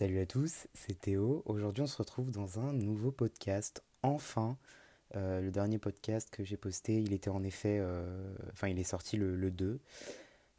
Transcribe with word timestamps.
Salut 0.00 0.20
à 0.20 0.24
tous, 0.24 0.66
c'est 0.72 0.98
Théo. 0.98 1.42
Aujourd'hui, 1.44 1.82
on 1.82 1.86
se 1.86 1.98
retrouve 1.98 2.30
dans 2.30 2.58
un 2.58 2.72
nouveau 2.72 3.12
podcast. 3.12 3.84
Enfin, 4.02 4.56
euh, 5.14 5.42
le 5.42 5.50
dernier 5.50 5.76
podcast 5.76 6.30
que 6.30 6.42
j'ai 6.42 6.56
posté, 6.56 7.02
il 7.02 7.12
était 7.12 7.28
en 7.28 7.42
effet, 7.42 7.76
euh, 7.82 8.32
enfin, 8.50 8.68
il 8.68 8.78
est 8.78 8.82
sorti 8.82 9.18
le, 9.18 9.50
2, 9.50 9.78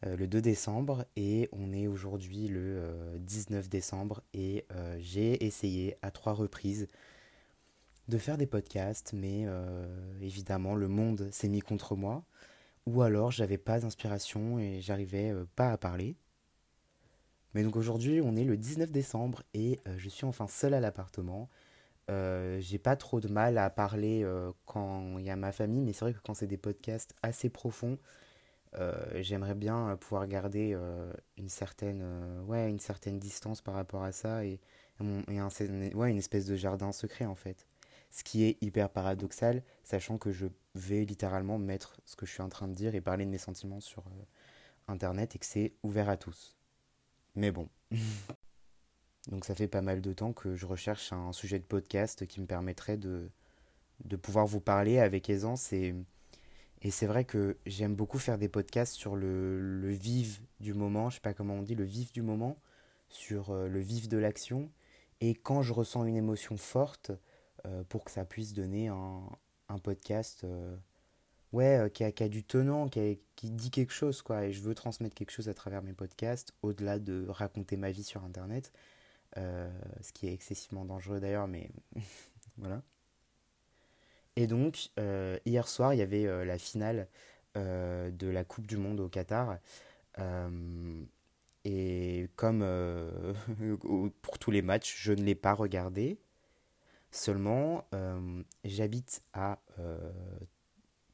euh, 0.06 0.16
le 0.16 0.28
2 0.28 0.42
décembre, 0.42 1.08
et 1.16 1.50
on 1.54 1.74
est 1.74 1.88
aujourd'hui 1.88 2.50
le 2.50 3.18
19 3.18 3.68
décembre, 3.68 4.22
et 4.36 4.68
j'ai 5.00 5.44
essayé 5.44 5.98
à 6.04 6.12
trois 6.12 6.34
reprises 6.34 6.88
de 8.10 8.20
faire 8.20 8.38
des 8.38 8.46
podcasts, 8.46 9.12
mais 9.14 9.48
évidemment, 10.22 10.76
le 10.76 10.88
monde 10.88 11.30
s'est 11.32 11.50
mis 11.50 11.62
contre 11.62 11.96
moi, 11.96 12.24
ou 12.86 13.02
alors 13.02 13.32
j'avais 13.32 13.58
pas 13.58 13.80
d'inspiration 13.80 14.60
et 14.60 14.82
j'arrivais 14.82 15.34
pas 15.56 15.72
à 15.72 15.80
parler. 15.80 16.16
Mais 17.54 17.64
donc 17.64 17.76
aujourd'hui, 17.76 18.22
on 18.24 18.36
est 18.36 18.44
le 18.44 18.58
19 18.58 18.92
décembre 18.92 19.44
et 19.54 19.80
euh, 19.88 19.96
je 19.98 20.10
suis 20.10 20.26
enfin 20.26 20.48
seul 20.48 20.74
à 20.74 20.80
l'appartement. 20.80 21.50
Euh, 22.10 22.60
j'ai 22.62 22.80
pas 22.80 22.96
trop 22.96 23.20
de 23.20 23.28
mal 23.28 23.58
à 23.58 23.70
parler 23.70 24.22
euh, 24.24 24.52
quand 24.66 25.18
il 25.18 25.26
y 25.26 25.30
a 25.30 25.36
ma 25.36 25.52
famille, 25.52 25.82
mais 25.82 25.94
c'est 25.94 26.06
vrai 26.06 26.14
que 26.14 26.20
quand 26.24 26.34
c'est 26.34 26.48
des 26.48 26.58
podcasts 26.58 27.16
assez 27.22 27.50
profonds, 27.50 27.98
j'aimerais 29.16 29.54
bien 29.54 29.98
pouvoir 30.00 30.26
garder 30.28 30.78
une, 31.36 31.50
certaine, 31.50 32.06
ouais, 32.48 32.70
une 32.70 32.80
certaine 32.80 33.20
distance 33.20 33.62
par 33.62 33.74
rapport 33.74 34.04
à 34.04 34.14
ça 34.14 34.46
et, 34.46 34.62
et 35.28 35.40
un, 35.40 35.50
ouais, 35.94 36.10
une 36.10 36.18
espèce 36.18 36.46
de 36.46 36.56
jardin 36.56 36.94
secret 36.94 37.26
en 37.26 37.36
fait. 37.36 37.68
Ce 38.12 38.24
qui 38.24 38.46
est 38.46 38.58
hyper 38.62 38.90
paradoxal, 38.90 39.62
sachant 39.84 40.18
que 40.18 40.32
je 40.32 40.48
vais 40.76 41.04
littéralement 41.04 41.58
mettre 41.58 41.98
ce 42.06 42.16
que 42.16 42.26
je 42.26 42.32
suis 42.32 42.42
en 42.42 42.50
train 42.50 42.70
de 42.70 42.74
dire 42.74 42.96
et 42.96 43.02
parler 43.02 43.26
de 43.26 43.30
mes 43.30 43.38
sentiments 43.38 43.82
sur 43.82 44.06
Internet 44.88 45.36
et 45.36 45.40
que 45.40 45.46
c'est 45.46 45.74
ouvert 45.84 46.08
à 46.08 46.16
tous. 46.16 46.56
Mais 47.36 47.52
bon. 47.52 47.70
Donc 49.30 49.46
ça 49.46 49.54
fait 49.54 49.68
pas 49.68 49.82
mal 49.82 50.02
de 50.02 50.14
temps 50.14 50.34
que 50.34 50.56
je 50.56 50.66
recherche 50.66 51.14
un 51.14 51.32
sujet 51.32 51.60
de 51.60 51.64
podcast 51.64 52.26
qui 52.26 52.42
me 52.42 52.48
permettrait 52.48 52.98
de, 52.98 53.30
pouvoir 54.22 54.48
vous 54.48 54.62
parler 54.62 55.00
avec 55.00 55.30
aisance. 55.30 55.72
Et, 55.74 55.94
et 56.82 56.92
c'est 56.92 57.06
vrai 57.06 57.24
que 57.24 57.58
j'aime 57.66 57.96
beaucoup 57.96 58.18
faire 58.18 58.38
des 58.38 58.50
podcasts 58.50 58.94
sur 58.94 59.16
le, 59.16 59.60
le 59.60 59.90
vif 59.90 60.42
du 60.60 60.74
moment, 60.74 61.10
je 61.10 61.16
sais 61.16 61.22
pas 61.22 61.34
comment 61.34 61.56
on 61.56 61.62
dit, 61.62 61.76
le 61.76 61.84
vif 61.84 62.12
du 62.12 62.24
moment, 62.24 62.58
sur 63.10 63.52
euh, 63.52 63.68
le 63.68 63.80
vif 63.80 64.10
de 64.10 64.18
l'action. 64.18 64.72
Et 65.20 65.36
quand 65.36 65.62
je 65.62 65.74
ressens 65.74 66.06
une 66.06 66.16
émotion 66.16 66.58
forte, 66.58 67.12
euh, 67.68 67.84
pour 67.84 68.04
que 68.04 68.12
ça 68.12 68.26
puisse 68.26 68.54
donner 68.54 68.88
un, 68.88 69.22
un 69.70 69.78
podcast 69.78 70.44
euh, 70.44 70.76
ouais, 71.54 71.78
euh, 71.78 71.90
qui, 71.90 72.04
a, 72.04 72.12
qui, 72.12 72.24
a, 72.24 72.30
du 72.30 72.44
tenant, 72.44 72.88
qui, 72.88 73.20
qui, 73.36 73.50
dit 73.52 73.72
quelque 73.72 73.94
chose, 73.94 74.22
quoi. 74.22 74.46
Et 74.46 74.54
je 74.54 74.62
veux 74.62 74.76
transmettre 74.76 75.16
quelque 75.16 75.32
chose 75.32 75.50
à 75.50 75.54
travers 75.54 75.82
mes 75.82 75.94
podcasts, 75.94 76.54
au-delà 76.62 77.00
de 77.00 77.26
raconter 77.28 77.78
ma 77.78 77.92
vie 77.92 78.04
sur 78.04 78.24
Internet, 78.24 78.72
euh, 79.38 79.70
ce 80.02 80.12
qui 80.14 80.28
est 80.28 80.34
excessivement 80.34 80.86
dangereux 80.86 81.20
d'ailleurs, 81.20 81.48
mais 81.48 81.70
voilà. 82.58 82.82
Et 84.36 84.48
donc, 84.48 84.90
euh, 85.00 85.38
hier 85.46 85.68
soir, 85.68 85.94
il 85.94 85.98
y 85.98 86.02
avait 86.02 86.46
la 86.46 86.58
finale 86.58 87.08
de 87.56 88.28
la 88.28 88.46
Coupe 88.46 88.66
du 88.66 88.78
Monde 88.78 89.02
au 89.02 89.10
Qatar. 89.10 89.58
et 91.66 92.30
comme 92.38 92.66
pour 94.22 94.40
tous 94.40 94.52
les 94.52 94.62
matchs, 94.62 94.96
je 94.98 95.12
ne 95.12 95.22
l'ai 95.24 95.36
pas 95.36 95.54
regardé. 95.54 96.18
Seulement, 97.12 97.86
j'habite 98.64 99.22
à 99.34 99.60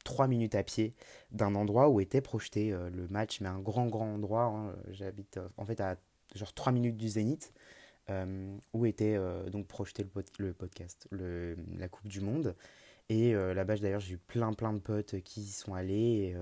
3 0.08 0.26
minutes 0.26 0.54
à 0.54 0.62
pied 0.62 0.94
d'un 1.32 1.54
endroit 1.54 1.90
où 1.90 2.00
était 2.00 2.22
projeté 2.22 2.72
euh, 2.72 2.88
le 2.88 3.06
match, 3.08 3.42
mais 3.42 3.48
un 3.48 3.58
grand, 3.58 3.88
grand 3.88 4.14
endroit. 4.14 4.44
Hein. 4.44 4.74
J'habite 4.90 5.36
euh, 5.36 5.46
en 5.58 5.66
fait 5.66 5.82
à 5.82 5.98
genre 6.34 6.54
3 6.54 6.72
minutes 6.72 6.96
du 6.96 7.10
Zénith, 7.10 7.52
euh, 8.08 8.56
où 8.72 8.86
était 8.86 9.18
donc 9.50 9.66
projeté 9.66 10.04
le, 10.04 10.24
le 10.38 10.54
podcast, 10.54 11.08
le, 11.10 11.56
la 11.76 11.88
Coupe 11.88 12.08
du 12.08 12.22
Monde. 12.22 12.56
Et 13.10 13.32
là-bas, 13.32 13.76
d'ailleurs, 13.76 14.00
j'ai 14.00 14.14
eu 14.14 14.18
plein, 14.18 14.52
plein 14.52 14.72
de 14.72 14.78
potes 14.78 15.20
qui 15.22 15.42
y 15.42 15.50
sont 15.50 15.74
allés. 15.74 16.34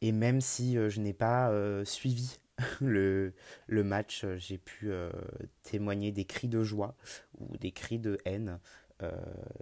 Et, 0.00 0.08
et 0.08 0.12
même 0.12 0.40
si 0.40 0.74
je 0.74 1.00
n'ai 1.00 1.12
pas 1.12 1.52
suivi 1.84 2.38
le, 2.80 3.32
le 3.68 3.84
match, 3.84 4.26
j'ai 4.36 4.58
pu 4.58 4.90
témoigner 5.62 6.10
des 6.10 6.24
cris 6.24 6.48
de 6.48 6.62
joie 6.64 6.96
ou 7.38 7.56
des 7.56 7.70
cris 7.70 8.00
de 8.00 8.18
haine 8.24 8.58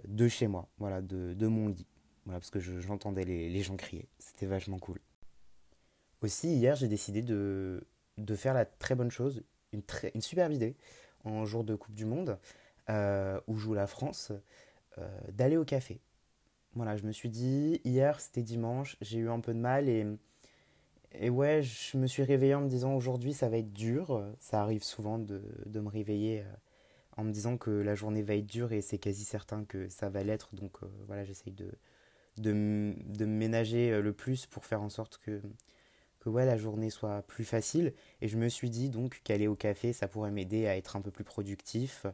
de 0.07 0.27
chez 0.27 0.47
moi, 0.47 0.67
voilà, 0.79 1.01
de, 1.01 1.33
de 1.33 1.47
mon 1.47 1.67
lit. 1.67 1.85
Voilà, 2.25 2.39
parce 2.39 2.51
que 2.51 2.59
j'entendais 2.59 3.25
les, 3.25 3.49
les, 3.49 3.61
gens 3.61 3.75
crier. 3.75 4.07
C'était 4.17 4.45
vachement 4.45 4.79
cool. 4.79 4.99
Aussi, 6.21 6.55
hier, 6.55 6.75
j'ai 6.75 6.87
décidé 6.87 7.21
de, 7.21 7.85
de, 8.17 8.35
faire 8.35 8.53
la 8.53 8.65
très 8.65 8.95
bonne 8.95 9.11
chose, 9.11 9.43
une, 9.73 9.83
très, 9.83 10.11
une 10.15 10.21
superbe 10.21 10.53
idée, 10.53 10.75
en 11.25 11.45
jour 11.45 11.63
de 11.63 11.75
Coupe 11.75 11.95
du 11.95 12.05
Monde, 12.05 12.39
euh, 12.89 13.39
où 13.47 13.57
joue 13.57 13.73
la 13.73 13.87
France, 13.87 14.31
euh, 14.97 15.19
d'aller 15.31 15.57
au 15.57 15.65
café. 15.65 15.99
Voilà, 16.75 16.95
je 16.95 17.03
me 17.03 17.11
suis 17.11 17.29
dit, 17.29 17.81
hier, 17.83 18.21
c'était 18.21 18.41
dimanche, 18.41 18.95
j'ai 19.01 19.19
eu 19.19 19.29
un 19.29 19.41
peu 19.41 19.53
de 19.53 19.59
mal 19.59 19.89
et, 19.89 20.07
et 21.11 21.29
ouais, 21.29 21.61
je 21.61 21.97
me 21.97 22.07
suis 22.07 22.23
réveillé 22.23 22.55
en 22.55 22.61
me 22.61 22.69
disant, 22.69 22.95
aujourd'hui, 22.95 23.33
ça 23.33 23.49
va 23.49 23.57
être 23.57 23.73
dur. 23.73 24.25
Ça 24.39 24.61
arrive 24.61 24.83
souvent 24.83 25.19
de, 25.19 25.43
de 25.65 25.79
me 25.81 25.89
réveiller 25.89 26.41
euh, 26.41 26.53
en 27.17 27.25
me 27.25 27.31
disant 27.31 27.57
que 27.57 27.69
la 27.69 27.95
journée 27.95 28.23
va 28.23 28.35
être 28.35 28.47
dure 28.47 28.71
et 28.71 28.81
c'est 28.81 28.97
quasi 28.97 29.25
certain 29.25 29.65
que 29.65 29.89
ça 29.89 30.09
va 30.09 30.23
l'être. 30.23 30.55
Donc 30.55 30.77
voilà, 31.05 31.25
j'essaye 31.25 31.53
de, 31.53 31.69
de, 32.37 32.95
de 32.97 33.25
ménager 33.25 33.91
euh, 33.91 34.01
le 34.01 34.13
plus 34.13 34.45
pour 34.45 34.65
faire 34.65 34.81
en 34.81 34.89
sorte 34.89 35.19
que, 35.19 35.41
que 36.19 36.29
la 36.29 36.57
journée 36.57 36.89
soit 36.89 37.21
plus 37.23 37.45
facile. 37.45 37.93
Et 38.21 38.27
je 38.27 38.37
me 38.37 38.49
suis 38.49 38.69
dit 38.69 38.89
donc 38.89 39.21
qu'aller 39.23 39.47
au 39.47 39.55
café, 39.55 39.93
ça 39.93 40.07
pourrait 40.07 40.31
m'aider 40.31 40.67
à 40.67 40.77
être 40.77 40.95
un 40.95 41.01
peu 41.01 41.11
plus 41.11 41.23
productif. 41.23 42.05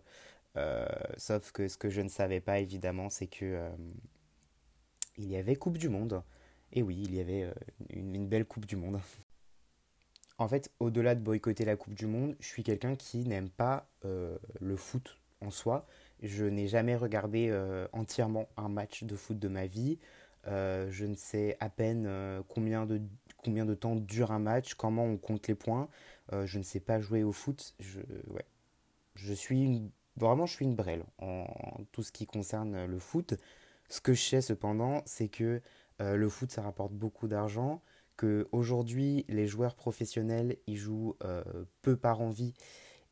Euh, 0.58 0.86
sauf 1.18 1.52
que 1.52 1.68
ce 1.68 1.78
que 1.78 1.90
je 1.90 2.02
ne 2.02 2.10
savais 2.10 2.42
pas 2.42 2.60
évidemment, 2.60 3.10
c'est 3.10 3.28
que 3.28 3.46
euh, 3.46 3.70
il 5.18 5.30
y 5.30 5.36
avait 5.36 5.56
Coupe 5.56 5.78
du 5.78 5.90
Monde. 5.90 6.24
Et 6.72 6.82
oui, 6.82 7.02
il 7.04 7.16
y 7.16 7.20
avait 7.20 7.52
une, 7.90 8.28
belle 8.28 8.46
Coupe 8.46 8.66
du 8.66 8.76
Monde. 8.76 9.00
en 10.38 10.48
fait, 10.48 10.72
au-delà 10.80 11.16
de 11.16 11.20
boycotter 11.20 11.66
la 11.66 11.76
Coupe 11.76 11.96
du 11.96 12.06
Monde, 12.06 12.36
je 12.40 12.48
suis 12.48 12.64
quelqu'un 12.64 12.96
qui 12.96 13.26
n'aime 13.26 13.50
pas 13.50 13.90
le 14.04 14.76
foot 14.76 15.18
en 15.42 15.50
soi. 15.50 15.88
Je 16.22 16.46
n'ai 16.46 16.68
jamais 16.68 16.96
regardé 16.96 17.50
euh, 17.50 17.88
entièrement 17.94 18.50
un 18.58 18.70
match 18.70 19.04
de 19.04 19.16
foot 19.16 19.40
de 19.40 19.48
ma 19.48 19.68
vie. 19.68 20.00
Euh, 20.48 20.90
je 20.90 21.06
ne 21.06 21.16
sais 21.16 21.58
à 21.60 21.70
peine 21.70 22.06
euh, 22.08 22.42
combien, 22.48 22.86
de, 22.86 23.02
combien 23.38 23.66
de 23.66 23.74
temps 23.74 23.96
dure 23.96 24.32
un 24.32 24.40
match, 24.40 24.74
comment 24.74 25.06
on 25.06 25.18
compte 25.18 25.48
les 25.48 25.56
points. 25.56 25.90
je 26.32 26.58
ne 26.58 26.64
sais 26.64 26.80
pas 26.80 27.00
jouer 27.00 27.24
au 27.24 27.32
foot. 27.32 27.74
Je, 27.80 28.00
ouais. 28.28 28.46
je 29.16 29.34
suis 29.34 29.92
vraiment 30.18 30.46
je 30.46 30.54
suis 30.54 30.66
une 30.66 30.76
brêle 30.76 31.04
en, 31.20 31.46
en, 31.48 31.84
tout 31.92 32.04
ce 32.04 32.12
qui 32.12 32.26
concerne 32.26 32.86
le 32.86 33.00
foot. 33.00 33.36
Ce 33.90 34.02
que 34.02 34.14
je 34.14 34.22
sais 34.22 34.42
cependant, 34.42 35.02
c'est 35.06 35.30
que 35.30 35.62
le 36.00 36.30
foot 36.30 36.52
ça 36.52 36.62
rapporte 36.62 36.94
beaucoup 36.94 37.28
d'argent, 37.28 37.82
que 38.16 38.48
aujourd'hui 38.52 39.26
les 39.30 39.48
joueurs 39.48 39.76
professionnels 39.76 40.58
ils 40.68 40.78
jouent 40.78 41.16
peu 41.82 41.96
par 41.98 42.22
envie 42.22 42.54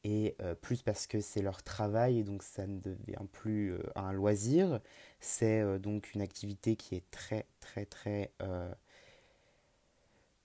et 0.04 0.36
euh, 0.42 0.56
plus 0.56 0.82
parce 0.82 1.08
que 1.08 1.22
c'est 1.22 1.42
leur 1.42 1.64
travail 1.64 2.20
et 2.20 2.24
donc 2.24 2.44
ça 2.44 2.68
ne 2.68 2.80
devient 2.80 3.26
plus 3.32 3.74
euh, 3.74 3.82
un 3.96 4.14
loisir. 4.14 4.80
C'est 5.20 5.62
euh, 5.62 5.80
donc 5.80 6.14
une 6.14 6.22
activité 6.22 6.76
qui 6.76 6.96
est 6.96 7.10
très 7.12 7.46
très 7.60 7.86
très... 7.86 8.32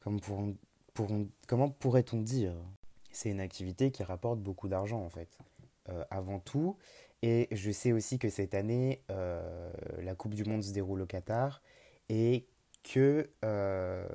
Comment 0.00 1.70
pourrait-on 1.70 2.20
dire? 2.20 2.54
C'est 3.12 3.30
une 3.30 3.40
activité 3.40 3.92
qui 3.92 4.02
rapporte 4.02 4.40
beaucoup 4.40 4.68
d'argent 4.68 5.00
en 5.00 5.10
fait, 5.10 5.38
avant 6.10 6.40
tout. 6.40 6.76
Et 7.22 7.46
je 7.52 7.70
sais 7.70 7.92
aussi 7.92 8.18
que 8.18 8.28
cette 8.28 8.54
année, 8.54 9.04
la 9.08 10.16
Coupe 10.16 10.34
du 10.34 10.42
Monde 10.42 10.64
se 10.64 10.72
déroule 10.72 11.02
au 11.02 11.06
Qatar 11.06 11.62
et 12.08 12.48
que 12.82 13.30
ce 13.42 14.08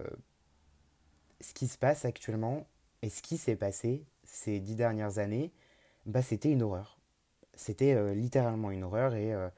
qui 1.53 1.69
se 1.69 1.77
passe 1.77 2.03
actuellement 2.03 2.67
et 3.01 3.09
ce 3.09 3.21
qui 3.21 3.37
s'est 3.37 3.55
passé 3.55 4.03
ces 4.27 4.59
dix 4.59 4.75
dernières 4.75 5.17
années, 5.17 5.51
bah, 6.05 6.21
c'était 6.21 6.51
une 6.51 6.61
horreur. 6.61 6.99
C'était 7.55 7.93
euh, 7.93 8.13
littéralement 8.13 8.69
une 8.71 8.83
horreur 8.83 9.15
et, 9.15 9.33
euh, 9.33 9.49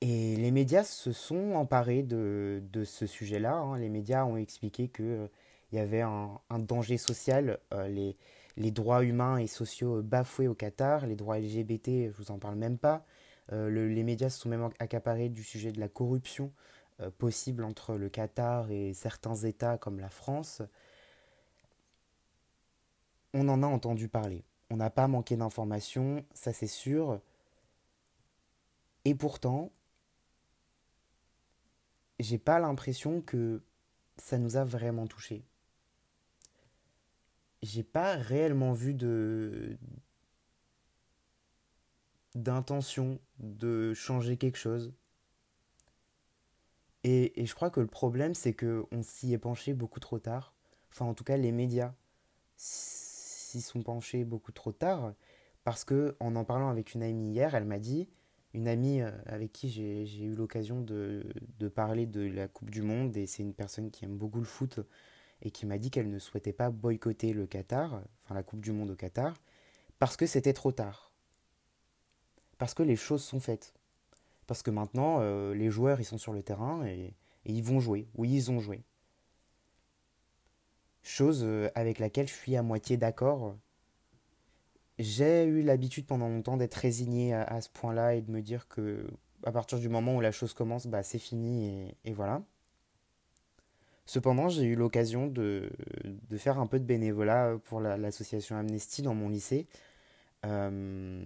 et 0.00 0.36
les 0.36 0.50
médias 0.50 0.84
se 0.84 1.12
sont 1.12 1.54
emparés 1.54 2.02
de, 2.02 2.62
de 2.70 2.84
ce 2.84 3.06
sujet-là. 3.06 3.54
Hein. 3.54 3.78
Les 3.78 3.88
médias 3.88 4.24
ont 4.24 4.36
expliqué 4.36 4.88
qu'il 4.88 5.04
euh, 5.06 5.26
y 5.72 5.78
avait 5.78 6.02
un, 6.02 6.40
danger 6.58 6.98
social, 6.98 7.58
les, 7.88 8.16
les, 8.56 8.70
droits 8.70 9.04
humains 9.04 9.38
et 9.38 9.46
sociaux 9.46 10.02
bafoués 10.02 10.48
au 10.48 10.54
Qatar, 10.54 11.06
les 11.06 11.16
droits 11.16 11.38
LGBT, 11.38 12.10
je 12.10 12.16
vous 12.16 12.30
en 12.30 12.38
parle 12.38 12.56
même 12.56 12.78
pas. 12.78 13.04
Le, 13.50 13.88
les 13.88 14.02
médias 14.02 14.28
se 14.28 14.40
sont 14.40 14.48
même 14.50 14.68
accaparés 14.78 15.30
du 15.30 15.42
sujet 15.42 15.72
de 15.72 15.80
la 15.80 15.88
corruption 15.88 16.52
possible 17.16 17.64
entre 17.64 17.94
le 17.94 18.08
Qatar 18.08 18.70
et 18.70 18.92
certains 18.92 19.36
États 19.36 19.78
comme 19.78 20.00
la 20.00 20.10
France 20.10 20.62
on 23.34 23.48
en 23.48 23.62
a 23.62 23.66
entendu 23.66 24.08
parler. 24.08 24.44
On 24.70 24.76
n'a 24.76 24.90
pas 24.90 25.08
manqué 25.08 25.36
d'informations, 25.36 26.24
ça 26.34 26.52
c'est 26.52 26.66
sûr. 26.66 27.20
Et 29.04 29.14
pourtant, 29.14 29.72
j'ai 32.20 32.38
pas 32.38 32.58
l'impression 32.60 33.20
que 33.22 33.62
ça 34.18 34.38
nous 34.38 34.56
a 34.56 34.64
vraiment 34.64 35.06
touchés. 35.06 35.44
j'ai 37.62 37.82
pas 37.82 38.16
réellement 38.16 38.72
vu 38.72 38.94
de 38.94 39.76
d'intention 42.34 43.18
de 43.38 43.94
changer 43.94 44.36
quelque 44.36 44.58
chose. 44.58 44.92
Et, 47.04 47.40
et 47.40 47.46
je 47.46 47.54
crois 47.54 47.70
que 47.70 47.80
le 47.80 47.86
problème, 47.86 48.34
c'est 48.34 48.54
qu'on 48.54 49.02
s'y 49.02 49.32
est 49.32 49.38
penché 49.38 49.72
beaucoup 49.74 50.00
trop 50.00 50.18
tard. 50.18 50.52
Enfin, 50.92 51.06
en 51.06 51.14
tout 51.14 51.24
cas, 51.24 51.36
les 51.36 51.52
médias 51.52 51.94
sont 53.60 53.82
penchés 53.82 54.24
beaucoup 54.24 54.52
trop 54.52 54.72
tard. 54.72 55.14
Parce 55.64 55.84
que, 55.84 56.16
en 56.20 56.34
en 56.36 56.44
parlant 56.44 56.70
avec 56.70 56.94
une 56.94 57.02
amie 57.02 57.30
hier, 57.30 57.54
elle 57.54 57.64
m'a 57.64 57.78
dit, 57.78 58.08
une 58.54 58.68
amie 58.68 59.00
euh, 59.02 59.10
avec 59.26 59.52
qui 59.52 59.68
j'ai 59.68 60.24
eu 60.24 60.34
l'occasion 60.34 60.80
de, 60.80 61.26
de, 61.58 61.68
parler 61.68 62.06
de 62.06 62.22
la 62.22 62.48
Coupe 62.48 62.70
du 62.70 62.82
Monde, 62.82 63.16
et 63.16 63.26
c'est 63.26 63.42
une 63.42 63.54
personne 63.54 63.90
qui 63.90 64.04
aime 64.04 64.16
beaucoup 64.16 64.38
le 64.38 64.46
foot, 64.46 64.80
et 65.42 65.50
qui 65.50 65.66
m'a 65.66 65.78
dit 65.78 65.90
qu'elle 65.90 66.10
ne 66.10 66.18
souhaitait 66.18 66.52
pas 66.52 66.70
boycotter 66.70 67.32
le 67.32 67.46
Qatar, 67.46 68.02
enfin 68.24 68.34
la 68.34 68.42
Coupe 68.42 68.60
du 68.60 68.72
Monde 68.72 68.90
au 68.90 68.96
Qatar, 68.96 69.34
parce 69.98 70.16
que 70.16 70.26
c'était 70.26 70.52
trop 70.52 70.72
tard. 70.72 71.12
Parce 72.58 72.74
que 72.74 72.82
les 72.82 72.96
choses 72.96 73.22
sont 73.22 73.40
faites. 73.40 73.74
Parce 74.46 74.62
que 74.62 74.70
maintenant, 74.70 75.18
euh, 75.20 75.54
les 75.54 75.70
joueurs, 75.70 76.00
ils 76.00 76.04
sont 76.04 76.18
sur 76.18 76.32
le 76.32 76.42
terrain 76.42 76.84
et, 76.86 77.14
et, 77.44 77.52
ils 77.52 77.62
vont 77.62 77.80
jouer. 77.80 78.08
Oui, 78.16 78.30
ils 78.32 78.50
ont 78.50 78.60
joué. 78.60 78.82
Chose 81.02 81.42
euh, 81.44 81.70
avec 81.74 81.98
laquelle 81.98 82.28
je 82.28 82.34
suis 82.34 82.56
à 82.56 82.62
moitié 82.62 82.96
d'accord 82.96 83.56
j'ai 84.98 85.44
eu 85.44 85.62
l'habitude 85.62 86.06
pendant 86.06 86.28
longtemps 86.28 86.56
d'être 86.56 86.74
résigné 86.74 87.32
à, 87.34 87.60
ce 87.60 87.68
point-là 87.68 88.14
et 88.14 88.20
de 88.20 88.30
me 88.30 88.42
dire 88.42 88.66
que 88.68 89.06
à 89.44 89.52
partir 89.52 89.78
du 89.78 89.88
moment 89.88 90.16
où 90.16 90.20
la 90.20 90.32
chose 90.32 90.54
commence, 90.54 90.86
bah, 90.86 91.02
c'est 91.02 91.20
fini 91.20 91.94
et, 92.04 92.12
voilà. 92.12 92.42
Cependant, 94.06 94.48
j'ai 94.48 94.64
eu 94.64 94.74
l'occasion 94.74 95.26
de, 95.26 95.70
faire 96.36 96.58
un 96.58 96.66
peu 96.66 96.80
de 96.80 96.84
bénévolat 96.84 97.58
pour 97.64 97.80
l'association 97.80 98.56
la, 98.56 98.62
Amnesty 98.62 99.02
dans 99.02 99.14
mon 99.14 99.28
lycée, 99.28 99.66
euh, 100.46 101.24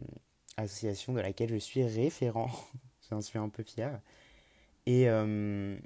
association 0.56 1.12
de 1.14 1.20
laquelle 1.20 1.50
je 1.50 1.56
suis 1.56 1.84
référent, 1.84 2.50
j'en 3.10 3.20
suis 3.22 3.38
un 3.38 3.48
peu 3.48 3.62
fier. 3.62 4.00
Et, 4.84 5.08
euh, 5.08 5.78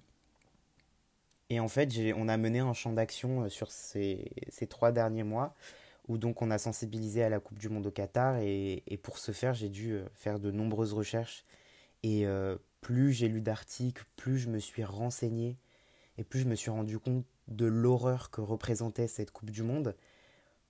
et 1.48 1.60
en 1.60 1.69
fait, 1.69 1.90
on 2.16 2.28
a 2.28 2.37
mené 2.37 2.58
un 2.58 2.72
champ 2.72 2.93
d'action 2.93 3.48
sur 3.48 3.70
ces, 3.70 4.31
trois 4.69 4.93
derniers 4.93 5.22
mois 5.22 5.54
où 6.08 6.19
donc 6.19 6.40
on 6.43 6.50
a 6.50 6.58
sensibilisé 6.58 7.22
à 7.22 7.28
la 7.28 7.40
Coupe 7.40 7.58
du 7.58 7.69
Monde 7.69 7.87
au 7.87 7.90
Qatar. 7.90 8.38
Et, 8.40 8.82
pour 9.02 9.19
ce 9.19 9.32
faire 9.32 9.54
j'ai 9.54 9.69
dû 9.69 9.93
euh, 9.93 10.04
faire 10.14 10.40
de 10.40 10.50
nombreuses 10.50 10.93
recherches. 10.93 11.44
Et 12.02 12.26
euh, 12.26 12.56
plus 12.81 13.12
j'ai 13.12 13.28
lu 13.28 13.40
d'articles, 13.40 14.04
plus 14.16 14.38
je 14.38 14.48
me 14.48 14.58
suis 14.58 14.84
renseigné 14.84 15.56
et 16.19 16.25
plus 16.25 16.40
je 16.40 16.46
me 16.46 16.54
suis 16.54 16.70
rendu 16.70 16.98
compte 16.98 17.25
de 17.48 17.66
l'horreur 17.66 18.31
que 18.31 18.40
représentait 18.40 19.08
cette 19.08 19.31
Coupe 19.31 19.50
du 19.50 19.62
Monde. 19.62 19.96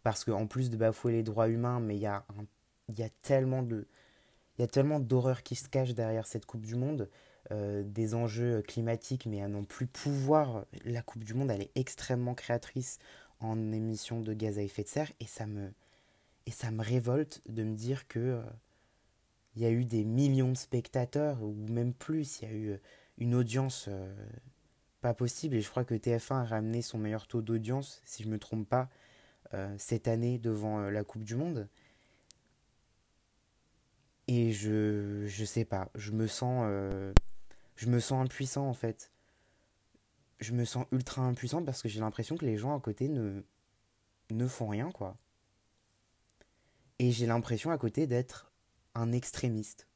Parce 0.02 0.24
qu'en 0.24 0.46
plus 0.46 0.70
de 0.70 0.76
bafouer 0.76 1.12
les 1.12 1.22
droits 1.22 1.48
humains 1.48 1.80
mais 1.80 1.96
il 1.96 2.02
y 2.02 2.06
a, 2.06 2.24
y 2.96 3.02
a 3.02 3.08
tellement 3.22 3.62
de 3.62 3.86
tellement 4.66 5.00
d'horreur 5.00 5.42
qui 5.42 5.54
se 5.54 5.68
cache 5.68 5.92
derrière 5.92 6.26
cette 6.26 6.46
Coupe 6.46 6.64
du 6.64 6.76
Monde, 6.76 7.10
euh, 7.50 7.82
des 7.84 8.14
enjeux 8.14 8.62
climatiques, 8.62 9.26
mais 9.26 9.42
à 9.42 9.48
non 9.48 9.64
plus 9.64 9.86
pouvoir. 9.86 10.66
La 10.84 11.02
Coupe 11.02 11.24
du 11.24 11.34
Monde, 11.34 11.50
elle 11.50 11.62
est 11.62 11.72
extrêmement 11.74 12.34
créatrice 12.34 12.98
en 13.40 13.72
émissions 13.72 14.20
de 14.20 14.32
gaz 14.32 14.58
à 14.58 14.62
effet 14.62 14.82
de 14.82 14.88
serre 14.88 15.12
et 15.20 15.26
ça 15.26 15.46
me, 15.46 15.72
révolte 16.82 17.42
de 17.48 17.62
me 17.62 17.74
dire 17.74 18.08
que 18.08 18.18
euh, 18.18 18.42
il 19.54 19.62
y 19.62 19.66
a 19.66 19.70
eu 19.70 19.84
des 19.84 20.04
millions 20.04 20.52
de 20.52 20.56
spectateurs 20.56 21.42
ou 21.42 21.54
même 21.68 21.92
plus, 21.92 22.40
il 22.40 22.48
y 22.48 22.50
a 22.50 22.54
eu 22.54 22.70
euh, 22.70 22.78
une 23.18 23.34
audience 23.34 23.86
euh, 23.88 24.14
pas 25.00 25.14
possible 25.14 25.56
et 25.56 25.60
je 25.60 25.70
crois 25.70 25.84
que 25.84 25.94
TF1 25.94 26.42
a 26.42 26.44
ramené 26.44 26.82
son 26.82 26.98
meilleur 26.98 27.26
taux 27.26 27.42
d'audience, 27.42 28.00
si 28.04 28.22
je 28.22 28.28
me 28.28 28.38
trompe 28.38 28.68
pas, 28.68 28.88
euh, 29.54 29.74
cette 29.78 30.08
année 30.08 30.38
devant 30.38 30.80
euh, 30.80 30.90
la 30.90 31.04
Coupe 31.04 31.24
du 31.24 31.36
Monde. 31.36 31.68
Et 34.28 34.52
je 34.52 35.24
je 35.26 35.44
sais 35.44 35.64
pas, 35.64 35.88
je 35.94 36.10
me 36.12 36.26
sens 36.26 36.64
euh, 36.66 37.12
je 37.76 37.88
me 37.88 38.00
sens 38.00 38.24
impuissant 38.24 38.68
en 38.68 38.74
fait 38.74 39.10
je 40.40 40.52
me 40.52 40.64
sens 40.64 40.86
ultra 40.92 41.22
impuissant 41.22 41.62
parce 41.62 41.82
que 41.82 41.88
j'ai 41.88 42.00
l'impression 42.00 42.36
que 42.36 42.44
les 42.44 42.56
gens 42.56 42.76
à 42.76 42.80
côté 42.80 43.08
ne, 43.08 43.42
ne 44.30 44.46
font 44.46 44.68
rien, 44.68 44.90
quoi. 44.90 45.16
Et 46.98 47.10
j'ai 47.12 47.26
l'impression 47.26 47.70
à 47.70 47.78
côté 47.78 48.06
d'être 48.06 48.52
un 48.94 49.12
extrémiste. 49.12 49.88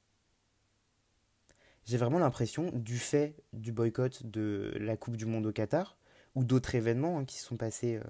J'ai 1.86 1.96
vraiment 1.96 2.18
l'impression, 2.18 2.70
du 2.74 2.98
fait 2.98 3.34
du 3.52 3.72
boycott 3.72 4.26
de 4.26 4.72
la 4.78 4.96
Coupe 4.96 5.16
du 5.16 5.26
Monde 5.26 5.46
au 5.46 5.52
Qatar, 5.52 5.96
ou 6.34 6.44
d'autres 6.44 6.74
événements 6.74 7.18
hein, 7.18 7.24
qui 7.24 7.38
se 7.38 7.46
sont 7.46 7.56
passés 7.56 7.96
euh, 7.96 8.02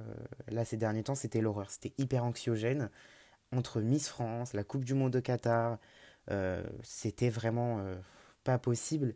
là 0.48 0.64
ces 0.64 0.76
derniers 0.76 1.04
temps, 1.04 1.14
c'était 1.14 1.40
l'horreur. 1.40 1.70
C'était 1.70 1.94
hyper 1.98 2.24
anxiogène. 2.24 2.90
Entre 3.52 3.80
Miss 3.80 4.08
France, 4.08 4.52
la 4.52 4.62
Coupe 4.62 4.84
du 4.84 4.94
Monde 4.94 5.16
au 5.16 5.20
Qatar, 5.20 5.78
euh, 6.30 6.62
c'était 6.82 7.30
vraiment 7.30 7.78
euh, 7.78 7.96
pas 8.44 8.58
possible. 8.58 9.14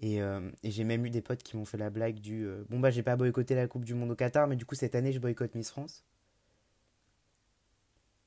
Et, 0.00 0.22
euh, 0.22 0.50
et 0.62 0.70
j'ai 0.70 0.84
même 0.84 1.04
eu 1.04 1.10
des 1.10 1.20
potes 1.20 1.42
qui 1.42 1.56
m'ont 1.56 1.66
fait 1.66 1.76
la 1.76 1.90
blague 1.90 2.20
du 2.20 2.46
euh, 2.46 2.64
Bon, 2.70 2.80
bah, 2.80 2.90
j'ai 2.90 3.02
pas 3.02 3.16
boycotté 3.16 3.54
la 3.54 3.68
Coupe 3.68 3.84
du 3.84 3.94
Monde 3.94 4.10
au 4.10 4.16
Qatar, 4.16 4.46
mais 4.46 4.56
du 4.56 4.64
coup, 4.64 4.74
cette 4.74 4.94
année, 4.94 5.12
je 5.12 5.18
boycotte 5.18 5.54
Miss 5.54 5.70
France. 5.70 6.04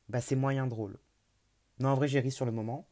Bah, 0.08 0.22
c'est 0.22 0.36
moyen 0.36 0.68
drôle. 0.68 0.98
Non, 1.80 1.90
en 1.90 1.96
vrai, 1.96 2.08
j'ai 2.08 2.20
ri 2.20 2.32
sur 2.32 2.46
le 2.46 2.52
moment, 2.52 2.86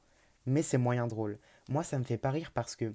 mais 0.47 0.63
c'est 0.63 0.79
moyen 0.79 1.05
drôle. 1.05 1.37
Moi, 1.69 1.83
ça 1.83 1.99
me 1.99 2.03
fait 2.03 2.17
pas 2.17 2.31
rire 2.31 2.51
parce 2.53 2.75
que. 2.75 2.93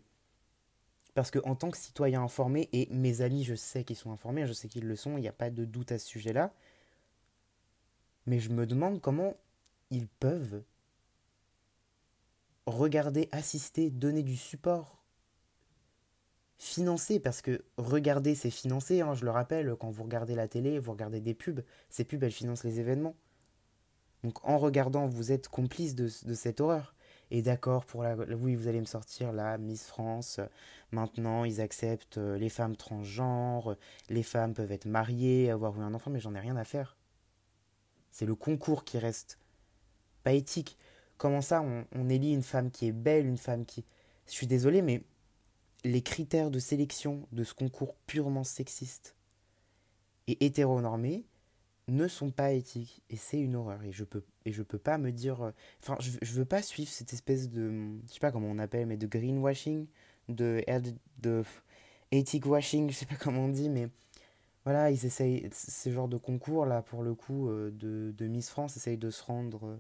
Parce 1.14 1.30
que, 1.30 1.38
en 1.44 1.54
tant 1.54 1.70
que 1.70 1.78
citoyen 1.78 2.22
informé, 2.22 2.68
et 2.72 2.88
mes 2.90 3.20
amis, 3.20 3.44
je 3.44 3.54
sais 3.54 3.84
qu'ils 3.84 3.96
sont 3.96 4.12
informés, 4.12 4.46
je 4.46 4.52
sais 4.52 4.68
qu'ils 4.68 4.86
le 4.86 4.96
sont, 4.96 5.16
il 5.16 5.22
n'y 5.22 5.28
a 5.28 5.32
pas 5.32 5.50
de 5.50 5.64
doute 5.64 5.92
à 5.92 5.98
ce 5.98 6.06
sujet-là. 6.06 6.52
Mais 8.26 8.40
je 8.40 8.50
me 8.50 8.66
demande 8.66 9.00
comment 9.00 9.34
ils 9.90 10.08
peuvent 10.08 10.62
regarder, 12.66 13.28
assister, 13.30 13.88
donner 13.90 14.24
du 14.24 14.36
support 14.36 14.95
financer, 16.58 17.20
parce 17.20 17.42
que 17.42 17.62
regarder, 17.76 18.34
c'est 18.34 18.50
financer, 18.50 19.02
hein, 19.02 19.14
je 19.14 19.24
le 19.24 19.30
rappelle, 19.30 19.74
quand 19.78 19.90
vous 19.90 20.04
regardez 20.04 20.34
la 20.34 20.48
télé, 20.48 20.78
vous 20.78 20.92
regardez 20.92 21.20
des 21.20 21.34
pubs, 21.34 21.60
ces 21.90 22.04
pubs, 22.04 22.22
elles 22.22 22.32
financent 22.32 22.64
les 22.64 22.80
événements. 22.80 23.14
Donc 24.24 24.42
en 24.42 24.58
regardant, 24.58 25.06
vous 25.06 25.32
êtes 25.32 25.48
complice 25.48 25.94
de, 25.94 26.08
de 26.24 26.34
cette 26.34 26.60
horreur. 26.60 26.94
Et 27.30 27.42
d'accord, 27.42 27.84
pour 27.84 28.04
la... 28.04 28.14
Oui, 28.14 28.54
vous 28.54 28.68
allez 28.68 28.80
me 28.80 28.86
sortir 28.86 29.32
là, 29.32 29.58
Miss 29.58 29.84
France, 29.84 30.40
maintenant 30.92 31.44
ils 31.44 31.60
acceptent 31.60 32.18
euh, 32.18 32.38
les 32.38 32.48
femmes 32.48 32.76
transgenres, 32.76 33.76
les 34.08 34.22
femmes 34.22 34.54
peuvent 34.54 34.70
être 34.70 34.86
mariées, 34.86 35.50
avoir 35.50 35.76
eu 35.78 35.82
un 35.82 35.92
enfant, 35.92 36.10
mais 36.10 36.20
j'en 36.20 36.34
ai 36.36 36.40
rien 36.40 36.56
à 36.56 36.64
faire. 36.64 36.96
C'est 38.12 38.26
le 38.26 38.36
concours 38.36 38.84
qui 38.84 38.98
reste 38.98 39.38
pas 40.22 40.32
éthique. 40.32 40.78
Comment 41.18 41.42
ça, 41.42 41.62
on, 41.62 41.84
on 41.92 42.08
élit 42.08 42.32
une 42.32 42.42
femme 42.42 42.70
qui 42.70 42.86
est 42.86 42.92
belle, 42.92 43.26
une 43.26 43.38
femme 43.38 43.66
qui... 43.66 43.84
Je 44.26 44.32
suis 44.32 44.46
désolé, 44.46 44.80
mais 44.80 45.04
les 45.86 46.02
critères 46.02 46.50
de 46.50 46.58
sélection 46.58 47.26
de 47.32 47.44
ce 47.44 47.54
concours 47.54 47.94
purement 48.06 48.44
sexiste 48.44 49.14
et 50.26 50.44
hétéronormé 50.44 51.24
ne 51.88 52.08
sont 52.08 52.30
pas 52.30 52.52
éthiques 52.52 53.02
et 53.10 53.16
c'est 53.16 53.38
une 53.38 53.54
horreur. 53.54 53.82
Et 53.84 53.92
je 53.92 54.04
peux 54.04 54.24
et 54.44 54.52
je 54.52 54.62
peux 54.62 54.78
pas 54.78 54.98
me 54.98 55.12
dire 55.12 55.42
euh, 55.42 55.50
enfin 55.82 55.96
je, 56.00 56.10
je 56.20 56.32
veux 56.32 56.44
pas 56.44 56.62
suivre 56.62 56.90
cette 56.90 57.12
espèce 57.12 57.48
de 57.48 57.70
je 58.08 58.12
sais 58.12 58.20
pas 58.20 58.32
comment 58.32 58.48
on 58.48 58.58
appelle 58.58 58.86
mais 58.86 58.96
de 58.96 59.06
greenwashing 59.06 59.86
de 60.28 60.64
de 61.22 61.44
ethic 62.10 62.46
washing 62.46 62.90
je 62.90 62.94
sais 62.94 63.06
pas 63.06 63.14
comment 63.14 63.44
on 63.44 63.48
dit 63.48 63.68
mais 63.68 63.88
voilà 64.64 64.90
ils 64.90 65.06
essayent 65.06 65.48
ce 65.52 65.90
genre 65.90 66.08
de 66.08 66.16
concours 66.16 66.66
là 66.66 66.82
pour 66.82 67.04
le 67.04 67.14
coup 67.14 67.48
euh, 67.48 67.70
de, 67.70 68.12
de 68.16 68.26
Miss 68.26 68.50
France 68.50 68.76
essayent 68.76 68.98
de 68.98 69.10
se 69.10 69.22
rendre 69.22 69.78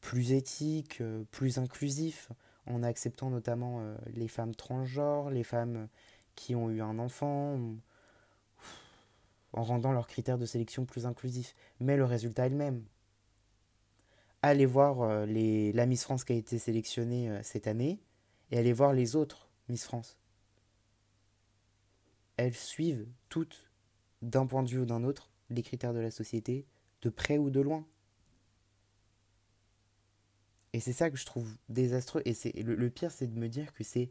plus 0.00 0.32
éthique 0.32 1.02
euh, 1.02 1.24
plus 1.30 1.58
inclusif 1.58 2.30
en 2.68 2.82
acceptant 2.82 3.30
notamment 3.30 3.80
euh, 3.80 3.96
les 4.14 4.28
femmes 4.28 4.54
transgenres, 4.54 5.30
les 5.30 5.44
femmes 5.44 5.88
qui 6.34 6.54
ont 6.54 6.70
eu 6.70 6.80
un 6.80 6.98
enfant, 6.98 7.58
en 9.52 9.62
rendant 9.62 9.92
leurs 9.92 10.06
critères 10.06 10.38
de 10.38 10.46
sélection 10.46 10.84
plus 10.84 11.06
inclusifs. 11.06 11.54
Mais 11.80 11.96
le 11.96 12.04
résultat 12.04 12.46
est 12.46 12.50
le 12.50 12.56
même. 12.56 12.84
Allez 14.42 14.66
voir 14.66 15.02
euh, 15.02 15.26
la 15.26 15.86
Miss 15.86 16.04
France 16.04 16.24
qui 16.24 16.32
a 16.32 16.36
été 16.36 16.58
sélectionnée 16.58 17.28
euh, 17.28 17.40
cette 17.42 17.66
année 17.66 17.98
et 18.50 18.58
allez 18.58 18.72
voir 18.72 18.92
les 18.92 19.16
autres 19.16 19.48
Miss 19.68 19.84
France. 19.84 20.16
Elles 22.36 22.54
suivent 22.54 23.08
toutes, 23.28 23.68
d'un 24.22 24.46
point 24.46 24.62
de 24.62 24.68
vue 24.68 24.80
ou 24.80 24.84
d'un 24.84 25.02
autre, 25.02 25.32
les 25.50 25.62
critères 25.62 25.92
de 25.92 25.98
la 25.98 26.12
société, 26.12 26.66
de 27.02 27.10
près 27.10 27.36
ou 27.38 27.50
de 27.50 27.60
loin. 27.60 27.84
Et 30.78 30.80
c'est 30.80 30.92
ça 30.92 31.10
que 31.10 31.16
je 31.16 31.26
trouve 31.26 31.56
désastreux. 31.68 32.22
Et 32.24 32.34
c'est 32.34 32.52
le, 32.52 32.88
pire, 32.88 33.10
c'est 33.10 33.26
de 33.26 33.36
me 33.36 33.48
dire 33.48 33.72
que 33.72 33.82
c'est 33.82 34.10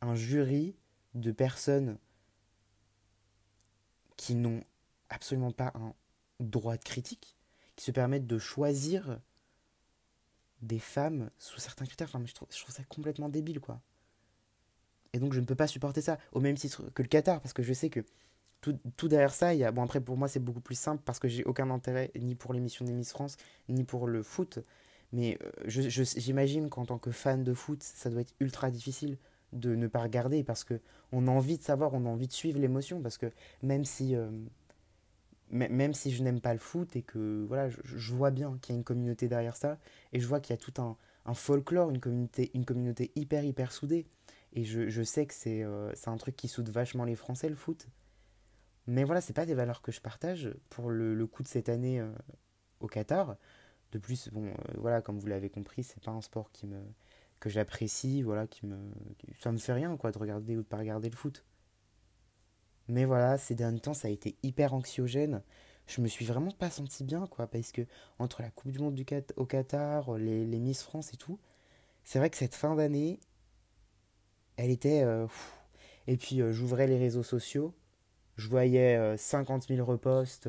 un 0.00 0.14
jury 0.14 0.74
de 1.12 1.32
personnes 1.32 1.98
qui 4.16 4.34
n'ont 4.34 4.64
absolument 5.10 5.52
pas 5.52 5.70
un 5.74 5.92
droit 6.40 6.78
de 6.78 6.82
critique, 6.82 7.36
qui 7.76 7.84
se 7.84 7.90
permettent 7.90 8.26
de 8.26 8.38
choisir 8.38 9.20
des 10.62 10.78
femmes 10.78 11.30
sous 11.36 11.60
certains 11.60 11.84
critères. 11.84 12.08
Enfin, 12.08 12.24
je 12.24 12.32
trouve, 12.32 12.48
je 12.50 12.62
trouve 12.62 12.74
ça 12.74 12.84
complètement 12.84 13.28
débile, 13.28 13.60
quoi. 13.60 13.82
Et 15.12 15.18
donc, 15.18 15.34
je 15.34 15.40
ne 15.40 15.44
peux 15.44 15.56
pas 15.56 15.66
supporter 15.66 16.00
ça, 16.00 16.16
au 16.32 16.40
même 16.40 16.56
titre 16.56 16.88
que 16.94 17.02
le 17.02 17.08
Qatar, 17.08 17.42
parce 17.42 17.52
que 17.52 17.62
je 17.62 17.74
sais 17.74 17.90
que 17.90 18.00
tout, 18.62 18.78
tout 18.96 19.08
derrière 19.08 19.34
ça, 19.34 19.52
il 19.52 19.60
y 19.60 19.64
a, 19.64 19.72
bon 19.72 19.82
après 19.82 20.00
pour 20.00 20.16
moi 20.16 20.26
c'est 20.26 20.40
beaucoup 20.40 20.62
plus 20.62 20.74
simple 20.74 21.02
parce 21.04 21.18
que 21.18 21.28
j'ai 21.28 21.44
aucun 21.44 21.70
intérêt 21.70 22.10
ni 22.18 22.34
pour 22.34 22.54
l'émission 22.54 22.86
des 22.86 22.94
Miss 22.94 23.10
France, 23.10 23.36
ni 23.68 23.84
pour 23.84 24.06
le 24.06 24.22
foot. 24.22 24.60
Mais 25.12 25.38
euh, 25.42 25.50
je, 25.66 25.82
je- 25.88 26.02
j'imagine 26.18 26.68
qu'en 26.70 26.84
tant 26.86 26.98
que 26.98 27.10
fan 27.10 27.44
de 27.44 27.54
foot, 27.54 27.82
ça 27.82 28.10
doit 28.10 28.20
être 28.22 28.34
ultra 28.40 28.70
difficile 28.70 29.18
de 29.52 29.74
ne 29.74 29.86
pas 29.88 30.00
regarder 30.02 30.44
parce 30.44 30.64
que 30.64 30.80
on 31.12 31.26
a 31.28 31.30
envie 31.30 31.58
de 31.58 31.62
savoir, 31.62 31.94
on 31.94 32.04
a 32.06 32.08
envie 32.08 32.26
de 32.28 32.32
suivre 32.32 32.58
l'émotion 32.60 33.00
parce 33.00 33.18
que 33.18 33.32
même 33.62 33.84
si, 33.84 34.14
euh, 34.14 34.30
mê- 35.50 35.68
même 35.70 35.94
si 35.94 36.10
je 36.12 36.22
n'aime 36.22 36.40
pas 36.40 36.52
le 36.52 36.58
foot 36.58 36.96
et 36.96 37.02
que 37.02 37.44
voilà, 37.48 37.68
je, 37.68 38.14
vois 38.14 38.30
bien 38.30 38.58
qu'il 38.60 38.74
y 38.74 38.76
a 38.76 38.78
une 38.78 38.84
communauté 38.84 39.28
derrière 39.28 39.56
ça 39.56 39.78
et 40.12 40.20
je 40.20 40.26
vois 40.26 40.40
qu'il 40.40 40.54
y 40.54 40.58
a 40.58 40.60
tout 40.62 40.80
un, 40.80 40.96
un 41.26 41.34
folklore, 41.34 41.90
une 41.90 42.00
communauté, 42.00 42.50
une 42.54 42.64
communauté 42.64 43.12
hyper 43.16 43.44
hyper 43.44 43.72
soudée 43.72 44.06
et 44.54 44.64
je, 44.64 44.88
je 44.88 45.02
sais 45.02 45.26
que 45.26 45.34
c'est 45.34 45.62
euh, 45.62 45.92
un 46.06 46.16
truc 46.16 46.36
qui 46.36 46.48
soude 46.48 46.68
vachement 46.70 47.04
les 47.04 47.16
Français 47.16 47.48
le 47.48 47.56
foot. 47.56 47.86
Mais 48.86 49.04
voilà, 49.04 49.20
c'est 49.20 49.34
pas 49.34 49.46
des 49.46 49.54
valeurs 49.54 49.82
que 49.82 49.92
je 49.92 50.00
partage 50.00 50.50
pour 50.70 50.90
le, 50.90 51.14
le 51.14 51.26
coup 51.26 51.42
de 51.42 51.48
cette 51.48 51.68
année 51.68 52.00
euh, 52.00 52.10
au 52.80 52.88
Qatar. 52.88 53.36
De 53.92 53.98
plus, 53.98 54.28
bon, 54.32 54.46
euh, 54.46 54.54
voilà, 54.76 55.00
comme 55.00 55.18
vous 55.18 55.26
l'avez 55.26 55.50
compris, 55.50 55.82
c'est 55.82 56.02
pas 56.02 56.10
un 56.10 56.20
sport 56.20 56.52
qui 56.52 56.66
me, 56.66 56.78
que 57.40 57.48
j'apprécie, 57.48 58.22
voilà, 58.22 58.46
qui 58.46 58.66
me, 58.66 58.76
ça 59.40 59.52
me 59.52 59.58
fait 59.58 59.72
rien, 59.72 59.96
quoi, 59.96 60.12
de 60.12 60.18
regarder 60.18 60.56
ou 60.56 60.62
de 60.62 60.66
pas 60.66 60.76
regarder 60.78 61.08
le 61.08 61.16
foot. 61.16 61.44
Mais 62.88 63.04
voilà, 63.04 63.38
ces 63.38 63.54
derniers 63.54 63.80
temps, 63.80 63.94
ça 63.94 64.08
a 64.08 64.10
été 64.10 64.36
hyper 64.42 64.74
anxiogène. 64.74 65.42
Je 65.86 66.00
me 66.00 66.08
suis 66.08 66.24
vraiment 66.24 66.50
pas 66.50 66.70
senti 66.70 67.04
bien, 67.04 67.26
quoi, 67.26 67.46
parce 67.46 67.72
que 67.72 67.82
entre 68.18 68.42
la 68.42 68.50
Coupe 68.50 68.72
du 68.72 68.78
Monde 68.78 68.98
au 69.36 69.46
Qatar, 69.46 70.16
les, 70.18 70.44
Miss 70.58 70.82
France 70.82 71.12
et 71.14 71.16
tout, 71.16 71.38
c'est 72.04 72.18
vrai 72.18 72.30
que 72.30 72.36
cette 72.36 72.54
fin 72.54 72.74
d'année, 72.76 73.20
elle 74.56 74.70
était. 74.70 75.02
euh, 75.04 75.26
et 76.06 76.16
puis, 76.16 76.40
euh, 76.42 76.52
j'ouvrais 76.52 76.86
les 76.86 76.98
réseaux 76.98 77.22
sociaux, 77.22 77.74
je 78.36 78.48
voyais 78.48 78.96
euh, 78.96 79.16
50 79.16 79.68
000 79.68 79.84
reposts 79.84 80.48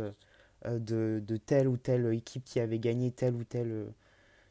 de, 0.66 1.22
de 1.26 1.38
telle 1.38 1.68
ou 1.68 1.78
telle 1.78 2.14
équipe 2.14 2.44
qui 2.44 2.60
avait 2.60 2.80
gagné 2.80 3.12
tel 3.12 3.36
ou 3.36 3.44
tel 3.44 3.72
euh, 3.72 3.90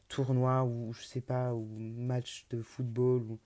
tournoi, 0.09 0.63
ou 0.63 0.93
je 0.93 1.03
sais 1.03 1.21
pas, 1.21 1.53
ou 1.53 1.65
match 1.79 2.45
de 2.49 2.61
football, 2.61 3.37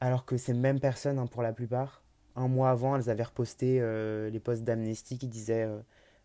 alors 0.00 0.24
que 0.24 0.36
ces 0.36 0.54
mêmes 0.54 0.80
personnes, 0.80 1.18
hein, 1.18 1.26
pour 1.26 1.42
la 1.42 1.52
plupart, 1.52 2.02
un 2.36 2.48
mois 2.48 2.70
avant, 2.70 2.96
elles 2.96 3.10
avaient 3.10 3.22
reposté 3.22 3.78
euh, 3.80 4.30
les 4.30 4.40
posts 4.40 4.64
d'Amnesty 4.64 5.18
qui 5.18 5.28
disaient, 5.28 5.64
euh, 5.64 5.80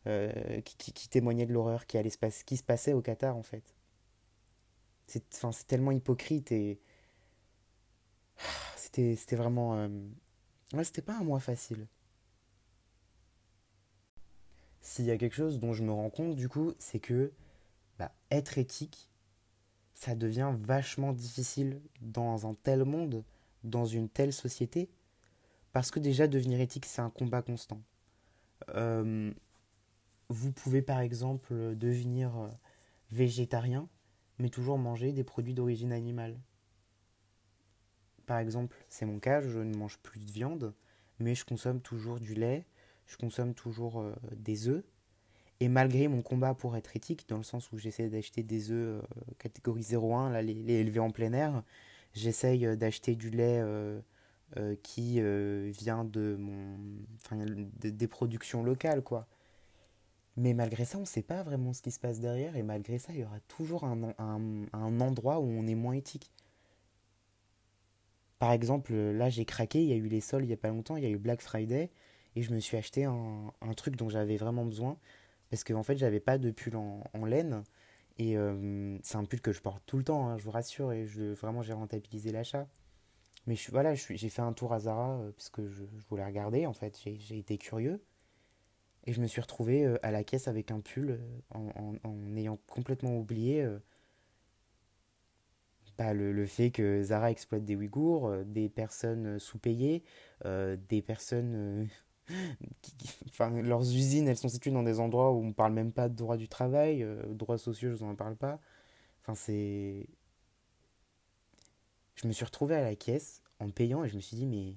euh, 0.07 0.61
qui, 0.61 1.09
témoignaient 1.09 1.45
de 1.45 1.53
l'horreur 1.53 1.85
qui 1.85 1.97
se 2.09 2.63
passait 2.63 2.93
au 2.93 3.01
Qatar 3.01 3.35
en 3.35 3.43
fait. 3.43 3.63
C'est, 5.07 5.23
tellement 5.67 5.91
hypocrite 5.91 6.51
et 6.51 6.79
c'était, 8.75 9.15
c'était 9.15 9.35
vraiment, 9.35 9.75
euh, 9.75 9.89
c'était 10.83 11.01
pas 11.01 11.17
un 11.17 11.23
mois 11.23 11.39
facile. 11.39 11.87
S'il 14.81 15.05
y 15.05 15.11
a 15.11 15.17
quelque 15.17 15.35
chose 15.35 15.59
dont 15.59 15.73
je 15.73 15.83
me 15.83 15.91
rends 15.91 16.09
compte 16.09 16.35
du 16.35 16.47
coup, 16.47 16.73
c'est 16.79 16.99
que 16.99 17.31
bah, 17.97 18.11
être 18.31 18.57
éthique, 18.57 19.09
ça 19.93 20.15
devient 20.15 20.53
vachement 20.55 21.11
difficile 21.11 21.81
dans 22.01 22.47
un 22.47 22.53
tel 22.53 22.85
monde, 22.85 23.23
dans 23.63 23.85
une 23.85 24.07
telle 24.07 24.31
société, 24.31 24.89
parce 25.73 25.91
que 25.91 25.99
déjà 25.99 26.27
devenir 26.27 26.61
éthique, 26.61 26.85
c'est 26.85 27.01
un 27.01 27.09
combat 27.09 27.41
constant. 27.41 27.81
Euh, 28.75 29.31
vous 30.29 30.51
pouvez 30.51 30.81
par 30.81 30.99
exemple 30.99 31.75
devenir 31.75 32.37
euh, 32.37 32.49
végétarien, 33.11 33.89
mais 34.37 34.49
toujours 34.49 34.77
manger 34.77 35.11
des 35.11 35.23
produits 35.23 35.53
d'origine 35.53 35.91
animale. 35.91 36.39
Par 38.25 38.37
exemple, 38.37 38.77
c'est 38.87 39.05
mon 39.05 39.19
cas, 39.19 39.41
je 39.41 39.59
ne 39.59 39.75
mange 39.75 39.97
plus 39.99 40.19
de 40.19 40.31
viande, 40.31 40.73
mais 41.19 41.35
je 41.35 41.45
consomme 41.45 41.81
toujours 41.81 42.19
du 42.19 42.35
lait, 42.35 42.65
je 43.09 43.17
consomme 43.17 43.53
toujours 43.53 43.99
euh, 43.99 44.13
des 44.35 44.69
œufs. 44.69 44.83
Et 45.59 45.67
malgré 45.67 46.07
mon 46.07 46.21
combat 46.21 46.53
pour 46.53 46.77
être 46.77 46.95
éthique, 46.95 47.27
dans 47.27 47.37
le 47.37 47.43
sens 47.43 47.71
où 47.73 47.77
j'essaie 47.77 48.07
d'acheter 48.07 48.43
des 48.43 48.71
œufs 48.71 49.03
euh, 49.03 49.21
catégorie 49.39 49.85
01, 49.91 50.29
là, 50.29 50.41
les, 50.41 50.53
les 50.53 50.75
élevés 50.75 50.99
en 50.99 51.09
plein 51.09 51.33
air, 51.33 51.63
j'essaye 52.13 52.65
euh, 52.65 52.75
d'acheter 52.75 53.15
du 53.15 53.29
lait 53.29 53.61
qui 54.81 55.21
vient 55.21 56.03
de 56.05 56.39
des 57.83 58.07
productions 58.07 58.63
locales, 58.63 59.03
quoi. 59.03 59.27
Mais 60.37 60.55
malgré 60.55 60.85
ça, 60.85 60.97
on 60.97 61.01
ne 61.01 61.05
sait 61.05 61.21
pas 61.21 61.43
vraiment 61.43 61.71
ce 61.73 61.83
qui 61.83 61.91
se 61.91 61.99
passe 61.99 62.19
derrière, 62.19 62.55
et 62.55 62.63
malgré 62.63 62.97
ça, 62.97 63.13
il 63.13 63.19
y 63.19 63.23
aura 63.23 63.39
toujours 63.41 63.83
un, 63.83 64.13
un, 64.17 65.01
endroit 65.01 65.39
où 65.39 65.45
on 65.45 65.67
est 65.67 65.75
moins 65.75 65.93
éthique. 65.93 66.31
Par 68.39 68.53
exemple, 68.53 68.93
là, 68.93 69.29
j'ai 69.29 69.45
craqué, 69.45 69.83
il 69.83 69.89
y 69.89 69.93
a 69.93 69.97
eu 69.97 70.07
les 70.07 70.21
soldes 70.21 70.45
il 70.45 70.47
n'y 70.47 70.53
a 70.53 70.57
pas 70.57 70.69
longtemps, 70.69 70.95
il 70.95 71.03
y 71.03 71.05
a 71.05 71.09
eu 71.09 71.17
Black 71.17 71.41
Friday, 71.41 71.91
et 72.35 72.41
je 72.43 72.53
me 72.53 72.59
suis 72.59 72.77
acheté 72.77 73.05
un, 73.05 73.53
un 73.61 73.73
truc 73.73 73.95
dont 73.95 74.09
j'avais 74.09 74.37
vraiment 74.37 74.65
besoin, 74.65 74.97
parce 75.49 75.63
qu'en 75.63 75.83
fait, 75.83 75.97
j'avais 75.97 76.19
pas 76.19 76.37
de 76.37 76.51
pull 76.51 76.75
en, 76.75 77.03
en 77.13 77.25
laine, 77.25 77.63
et 78.17 78.37
euh, 78.37 78.97
c'est 79.03 79.17
un 79.17 79.25
pull 79.25 79.41
que 79.41 79.51
je 79.53 79.61
porte 79.61 79.83
tout 79.85 79.97
le 79.97 80.03
temps, 80.03 80.27
hein, 80.29 80.37
je 80.37 80.43
vous 80.43 80.51
rassure, 80.51 80.91
et 80.93 81.05
je, 81.07 81.33
vraiment, 81.33 81.61
j'ai 81.63 81.73
rentabilisé 81.73 82.31
l'achat. 82.31 82.67
Mais 83.47 83.55
voilà, 83.71 83.95
j'ai 83.95 84.29
fait 84.29 84.41
un 84.43 84.53
tour 84.53 84.73
à 84.73 84.79
Zara, 84.81 85.19
euh, 85.19 85.31
parce 85.31 85.49
que 85.49 85.67
je, 85.69 85.83
voulais 86.09 86.25
regarder, 86.25 86.65
en 86.67 86.73
fait, 86.73 86.99
j'ai 87.03 87.37
été 87.37 87.57
curieux, 87.57 88.01
et 89.05 89.13
je 89.13 89.21
me 89.21 89.27
suis 89.27 89.41
retrouvé 89.41 89.85
euh, 89.85 89.97
à 90.03 90.11
la 90.11 90.23
caisse 90.23 90.47
avec 90.47 90.71
un 90.71 90.79
pull, 90.81 91.11
euh, 91.11 91.17
en, 91.51 91.67
en- 91.75 92.09
en 92.09 92.35
ayant 92.37 92.57
complètement 92.67 93.17
oublié 93.17 93.67
bah, 95.97 96.13
le, 96.13 96.31
le 96.31 96.45
fait 96.45 96.71
que 96.71 97.03
Zara 97.03 97.31
exploite 97.31 97.65
des 97.65 97.75
Ouïghours, 97.75 98.31
des 98.45 98.69
personnes 98.69 99.37
sous-payées, 99.39 100.03
des 100.45 101.01
personnes 101.01 101.89
enfin, 103.29 103.49
leurs 103.61 103.81
usines, 103.81 104.27
elles 104.27 104.37
sont 104.37 104.49
situées 104.49 104.71
dans 104.71 104.83
des 104.83 104.99
endroits 104.99 105.31
où 105.31 105.39
on 105.41 105.47
ne 105.47 105.53
parle 105.53 105.73
même 105.73 105.91
pas 105.91 106.09
de 106.09 106.15
droit 106.15 106.37
du 106.37 106.47
travail, 106.47 107.03
euh, 107.03 107.23
droits 107.33 107.57
sociaux, 107.57 107.89
je 107.89 107.95
vous 107.95 108.03
en 108.03 108.15
parle 108.15 108.35
pas. 108.35 108.59
Enfin, 109.21 109.35
c'est... 109.35 110.07
Je 112.15 112.27
me 112.27 112.33
suis 112.33 112.45
retrouvé 112.45 112.75
à 112.75 112.81
la 112.81 112.95
caisse 112.95 113.41
en 113.59 113.69
payant 113.69 114.03
et 114.03 114.09
je 114.09 114.15
me 114.15 114.21
suis 114.21 114.35
dit, 114.37 114.45
mais... 114.45 114.75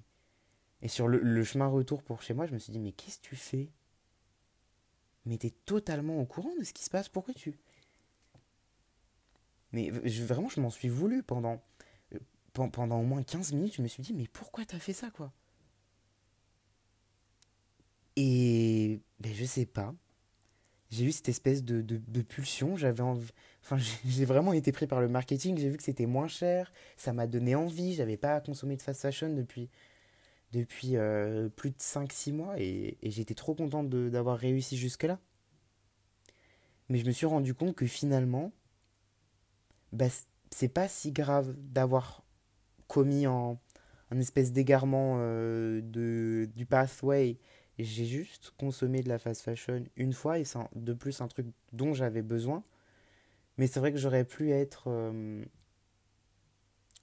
Et 0.83 0.89
sur 0.89 1.09
le, 1.09 1.45
chemin 1.45 1.69
retour 1.69 2.03
pour 2.03 2.23
chez 2.23 2.35
moi, 2.35 2.47
je 2.47 2.53
me 2.53 2.59
suis 2.59 2.73
dit, 2.73 2.81
mais 2.81 2.93
qu'est-ce 2.93 3.19
que 3.19 3.29
tu 3.29 3.37
fais? 3.37 3.71
Mais 5.27 5.39
t'es 5.39 5.51
totalement 5.51 6.19
au 6.21 6.25
courant 6.27 6.55
de 6.59 6.65
ce 6.65 6.73
qui 6.73 6.83
se 6.85 6.91
passe, 6.91 7.09
pourquoi 7.09 7.35
tu... 7.35 7.55
Mais 9.73 9.91
vraiment, 9.91 10.49
je 10.49 10.61
m'en 10.61 10.71
suis 10.71 10.89
voulu 10.89 11.23
pendant, 11.23 11.63
euh, 12.15 12.19
pen- 12.53 12.71
pendant 12.71 13.01
au 13.01 13.05
moins 13.05 13.23
15 13.23 13.53
minutes, 13.53 13.77
je 13.77 13.83
me 13.83 13.89
suis 13.89 14.03
dit, 14.03 14.13
mais 14.13 14.27
pourquoi 14.27 14.65
t'as 14.67 14.79
fait 14.79 14.93
ça, 14.93 15.11
quoi? 15.11 15.33
Et 18.17 19.01
ben, 19.21 19.33
je 19.35 19.45
sais 19.45 19.67
pas. 19.67 19.95
J'ai 20.91 21.05
eu 21.07 21.13
cette 21.13 21.29
espèce 21.29 21.65
de, 21.65 21.81
de, 21.83 22.23
pulsion. 22.23 22.77
J'avais. 22.77 23.03
Enfin, 23.03 23.79
j'ai 24.07 24.25
vraiment 24.25 24.53
été 24.53 24.73
pris 24.73 24.87
par 24.87 25.01
le 25.01 25.09
marketing. 25.09 25.59
J'ai 25.59 25.71
vu 25.71 25.77
que 25.77 25.83
c'était 25.83 26.07
moins 26.07 26.29
cher. 26.29 26.73
Ça 26.97 27.13
m'a 27.13 27.27
donné 27.27 27.55
envie. 27.55 27.95
J'avais 27.95 28.17
pas 28.17 28.41
consommé 28.41 28.77
de 28.77 28.83
fast 28.83 29.03
fashion 29.03 29.31
depuis, 29.35 29.71
depuis 30.53 30.97
euh, 30.97 31.49
plus 31.51 31.71
de 31.71 31.77
cinq 31.79 32.13
six 32.13 32.33
mois. 32.33 32.55
Et, 32.61 32.99
j'étais 33.03 33.35
trop 33.35 33.55
contente 33.55 33.91
de- 33.91 34.11
d'avoir 34.11 34.39
réussi 34.39 34.77
jusque-là. 34.79 35.21
Mais 36.89 36.99
je 36.99 37.05
me 37.07 37.11
suis 37.11 37.27
rendu 37.27 37.55
compte 37.55 37.75
que 37.75 37.87
finalement, 37.87 38.53
c- 40.09 40.27
c'est 40.51 40.69
pas 40.69 40.89
si 40.89 41.13
grave 41.13 41.55
d'avoir 41.59 42.25
commis 42.89 43.27
un, 43.27 43.59
un 44.11 44.21
espèce 44.21 44.53
d'égarement 44.53 45.17
euh, 45.21 45.81
du 45.83 46.67
pathway. 46.67 47.39
J'ai 47.79 48.05
juste 48.05 48.53
consommé 48.59 49.03
de 49.03 49.09
la 49.09 49.19
fast 49.19 49.43
fashion 49.43 49.85
une 49.97 50.13
fois 50.13 50.39
et 50.39 50.45
c'est 50.45 50.59
de 50.75 50.93
plus 50.93 51.21
un 51.21 51.29
truc 51.29 51.47
dont 51.73 51.95
j'avais 51.95 52.23
besoin. 52.23 52.63
Mais 53.59 53.67
c'est 53.67 53.81
vrai 53.81 53.93
que 53.93 53.99
j'aurais 53.99 54.25
pu 54.25 54.51
être 54.51 54.85
euh, 54.89 55.45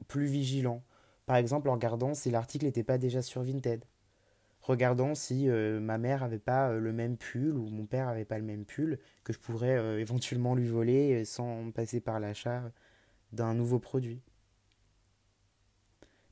plus 0.07 0.25
vigilant. 0.25 0.83
Par 1.25 1.37
exemple, 1.37 1.69
en 1.69 1.73
regardant 1.73 2.13
si 2.13 2.31
l'article 2.31 2.65
n'était 2.65 2.83
pas 2.83 2.97
déjà 2.97 3.21
sur 3.21 3.43
Vinted. 3.43 3.83
Regardant 4.61 5.15
si 5.15 5.49
euh, 5.49 5.79
ma 5.79 5.97
mère 5.97 6.23
avait 6.23 6.39
pas 6.39 6.69
euh, 6.69 6.79
le 6.79 6.91
même 6.91 7.17
pull 7.17 7.57
ou 7.57 7.69
mon 7.69 7.85
père 7.85 8.07
avait 8.07 8.25
pas 8.25 8.37
le 8.37 8.43
même 8.45 8.65
pull 8.65 8.99
que 9.23 9.33
je 9.33 9.39
pourrais 9.39 9.99
éventuellement 9.99 10.55
lui 10.55 10.67
voler 10.67 11.25
sans 11.25 11.71
passer 11.71 11.99
par 11.99 12.19
l'achat 12.19 12.71
d'un 13.31 13.53
nouveau 13.53 13.79
produit. 13.79 14.21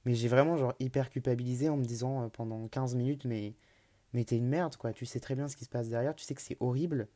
Mais 0.06 0.14
j'ai 0.14 0.28
vraiment 0.28 0.58
genre 0.58 0.74
hyper 0.80 1.10
culpabilisé 1.10 1.70
en 1.70 1.78
me 1.78 1.84
disant 1.84 2.30
pendant 2.30 2.68
15 2.68 2.96
minutes 2.96 3.26
mais 3.26 3.56
mais 4.14 4.24
t'es 4.26 4.38
une 4.38 4.48
merde 4.48 4.76
quoi, 4.78 4.94
tu 4.94 5.06
sais 5.06 5.20
très 5.20 5.36
bien 5.36 5.48
ce 5.48 5.56
qui 5.56 5.66
se 5.66 5.70
passe 5.70 5.90
derrière, 5.90 6.16
tu 6.16 6.24
sais 6.24 6.36
que 6.36 6.42
c'est 6.42 6.58
horrible 6.60 7.08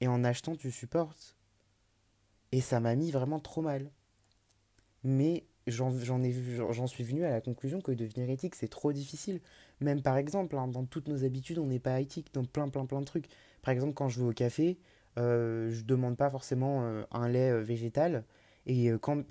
et 0.00 0.08
en 0.08 0.24
achetant 0.24 0.54
tu 0.56 0.70
supportes. 0.70 1.36
Et 2.52 2.60
ça 2.60 2.80
m'a 2.80 2.94
mis 2.94 3.10
vraiment 3.10 3.40
trop 3.40 3.62
mal. 3.62 3.90
Mais 5.04 5.46
j'en 5.66 5.90
suis 6.86 7.04
venu 7.04 7.24
à 7.24 7.30
la 7.30 7.40
conclusion 7.40 7.80
que 7.80 7.92
devenir 7.92 8.30
éthique 8.30 8.54
c'est 8.54 8.68
trop 8.68 8.92
difficile. 8.92 9.40
Même 9.80 10.02
par 10.02 10.16
exemple, 10.16 10.56
hein, 10.56 10.68
dans 10.68 10.84
toutes 10.84 11.08
nos 11.08 11.24
habitudes, 11.24 11.58
on 11.58 11.66
n'est 11.66 11.78
pas 11.80 12.00
éthique 12.00 12.32
dans 12.32 12.44
plein 12.44 12.68
plein 12.68 12.86
plein 12.86 13.00
de 13.00 13.04
trucs. 13.04 13.28
Par 13.62 13.72
exemple, 13.72 13.94
quand 13.94 14.08
je 14.08 14.20
vais 14.20 14.26
au 14.26 14.32
café, 14.32 14.78
euh, 15.18 15.70
je 15.70 15.84
demande 15.84 16.16
pas 16.16 16.30
forcément 16.30 16.82
euh, 16.82 17.02
un 17.10 17.28
lait 17.28 17.50
euh, 17.50 17.62
végétal. 17.62 18.24
Et 18.66 18.90
euh, 18.90 18.98
quand, 18.98 19.22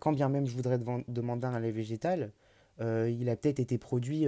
quand 0.00 0.12
bien 0.12 0.28
même 0.28 0.46
je 0.46 0.54
voudrais 0.54 0.78
demander 1.08 1.46
un 1.46 1.58
lait 1.60 1.72
végétal, 1.72 2.32
il 2.80 3.28
a 3.30 3.36
peut-être 3.36 3.58
été 3.58 3.78
produit 3.78 4.26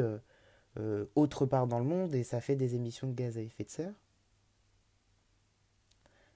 euh, 0.79 1.07
autre 1.15 1.47
part 1.47 1.67
dans 1.67 1.79
le 1.79 1.85
monde 1.85 2.15
et 2.15 2.23
ça 2.23 2.41
fait 2.41 2.57
des 2.57 2.75
émissions 2.75 3.09
de 3.09 3.15
gaz 3.15 3.39
à 3.39 3.41
effet 3.41 3.65
de 3.65 3.71
serre. 3.71 3.95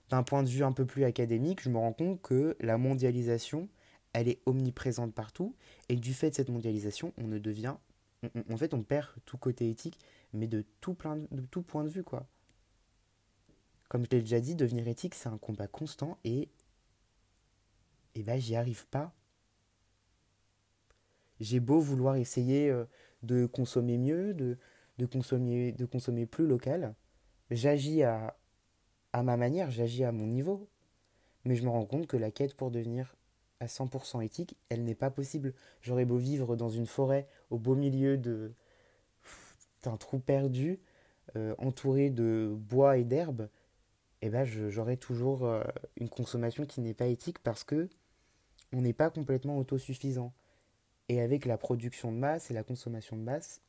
D'un 0.08 0.22
point 0.22 0.42
de 0.42 0.48
vue 0.48 0.64
un 0.64 0.72
peu 0.72 0.84
plus 0.84 1.04
académique, 1.04 1.62
je 1.62 1.70
me 1.70 1.78
rends 1.78 1.92
compte 1.92 2.20
que 2.20 2.56
la 2.60 2.76
mondialisation, 2.76 3.68
elle 4.12 4.28
est 4.28 4.40
omniprésente 4.46 5.14
partout 5.14 5.54
et 5.88 5.96
du 5.96 6.12
fait 6.12 6.30
de 6.30 6.34
cette 6.34 6.50
mondialisation, 6.50 7.12
on 7.18 7.26
ne 7.26 7.38
devient 7.38 7.76
en 8.50 8.56
fait 8.56 8.72
on 8.72 8.84
perd 8.84 9.08
tout 9.24 9.36
côté 9.36 9.68
éthique 9.68 9.98
mais 10.32 10.46
de 10.46 10.64
tout 10.80 10.94
point 10.94 11.16
de 11.16 11.88
vue 11.88 12.04
quoi. 12.04 12.26
Comme 13.88 14.06
je 14.06 14.10
l'ai 14.10 14.22
déjà 14.22 14.40
dit, 14.40 14.54
devenir 14.54 14.88
éthique, 14.88 15.14
c'est 15.14 15.28
un 15.28 15.36
combat 15.36 15.66
constant 15.66 16.16
et 16.24 16.48
et 18.14 18.22
ben 18.22 18.40
j'y 18.40 18.56
arrive 18.56 18.86
pas. 18.86 19.14
J'ai 21.40 21.60
beau 21.60 21.78
vouloir 21.78 22.16
essayer 22.16 22.70
euh, 22.70 22.86
de 23.22 23.46
consommer 23.46 23.98
mieux, 23.98 24.34
de, 24.34 24.58
de, 24.98 25.06
consommer, 25.06 25.72
de 25.72 25.84
consommer 25.84 26.26
plus 26.26 26.46
local, 26.46 26.94
j'agis 27.50 28.02
à, 28.02 28.36
à 29.12 29.22
ma 29.22 29.36
manière, 29.36 29.70
j'agis 29.70 30.04
à 30.04 30.12
mon 30.12 30.26
niveau. 30.26 30.68
Mais 31.44 31.56
je 31.56 31.64
me 31.64 31.70
rends 31.70 31.86
compte 31.86 32.06
que 32.06 32.16
la 32.16 32.30
quête 32.30 32.54
pour 32.54 32.70
devenir 32.70 33.16
à 33.60 33.66
100% 33.66 34.24
éthique, 34.24 34.56
elle 34.68 34.84
n'est 34.84 34.94
pas 34.94 35.10
possible. 35.10 35.54
J'aurais 35.80 36.04
beau 36.04 36.16
vivre 36.16 36.56
dans 36.56 36.70
une 36.70 36.86
forêt 36.86 37.28
au 37.50 37.58
beau 37.58 37.74
milieu 37.74 38.16
de 38.16 38.52
d'un 39.82 39.96
trou 39.96 40.20
perdu, 40.20 40.78
euh, 41.34 41.56
entouré 41.58 42.08
de 42.08 42.54
bois 42.56 42.98
et 42.98 43.04
d'herbes, 43.04 43.48
eh 44.22 44.30
ben 44.30 44.44
j'aurai 44.44 44.96
toujours 44.96 45.44
euh, 45.44 45.64
une 45.96 46.08
consommation 46.08 46.64
qui 46.64 46.80
n'est 46.80 46.94
pas 46.94 47.06
éthique 47.06 47.40
parce 47.40 47.64
que 47.64 47.88
on 48.72 48.80
n'est 48.80 48.92
pas 48.92 49.10
complètement 49.10 49.58
autosuffisant. 49.58 50.32
Et 51.08 51.20
avec 51.20 51.44
la 51.44 51.58
production 51.58 52.12
de 52.12 52.16
masse 52.16 52.50
et 52.50 52.54
la 52.54 52.62
consommation 52.62 53.16
de 53.16 53.22
masse, 53.22 53.60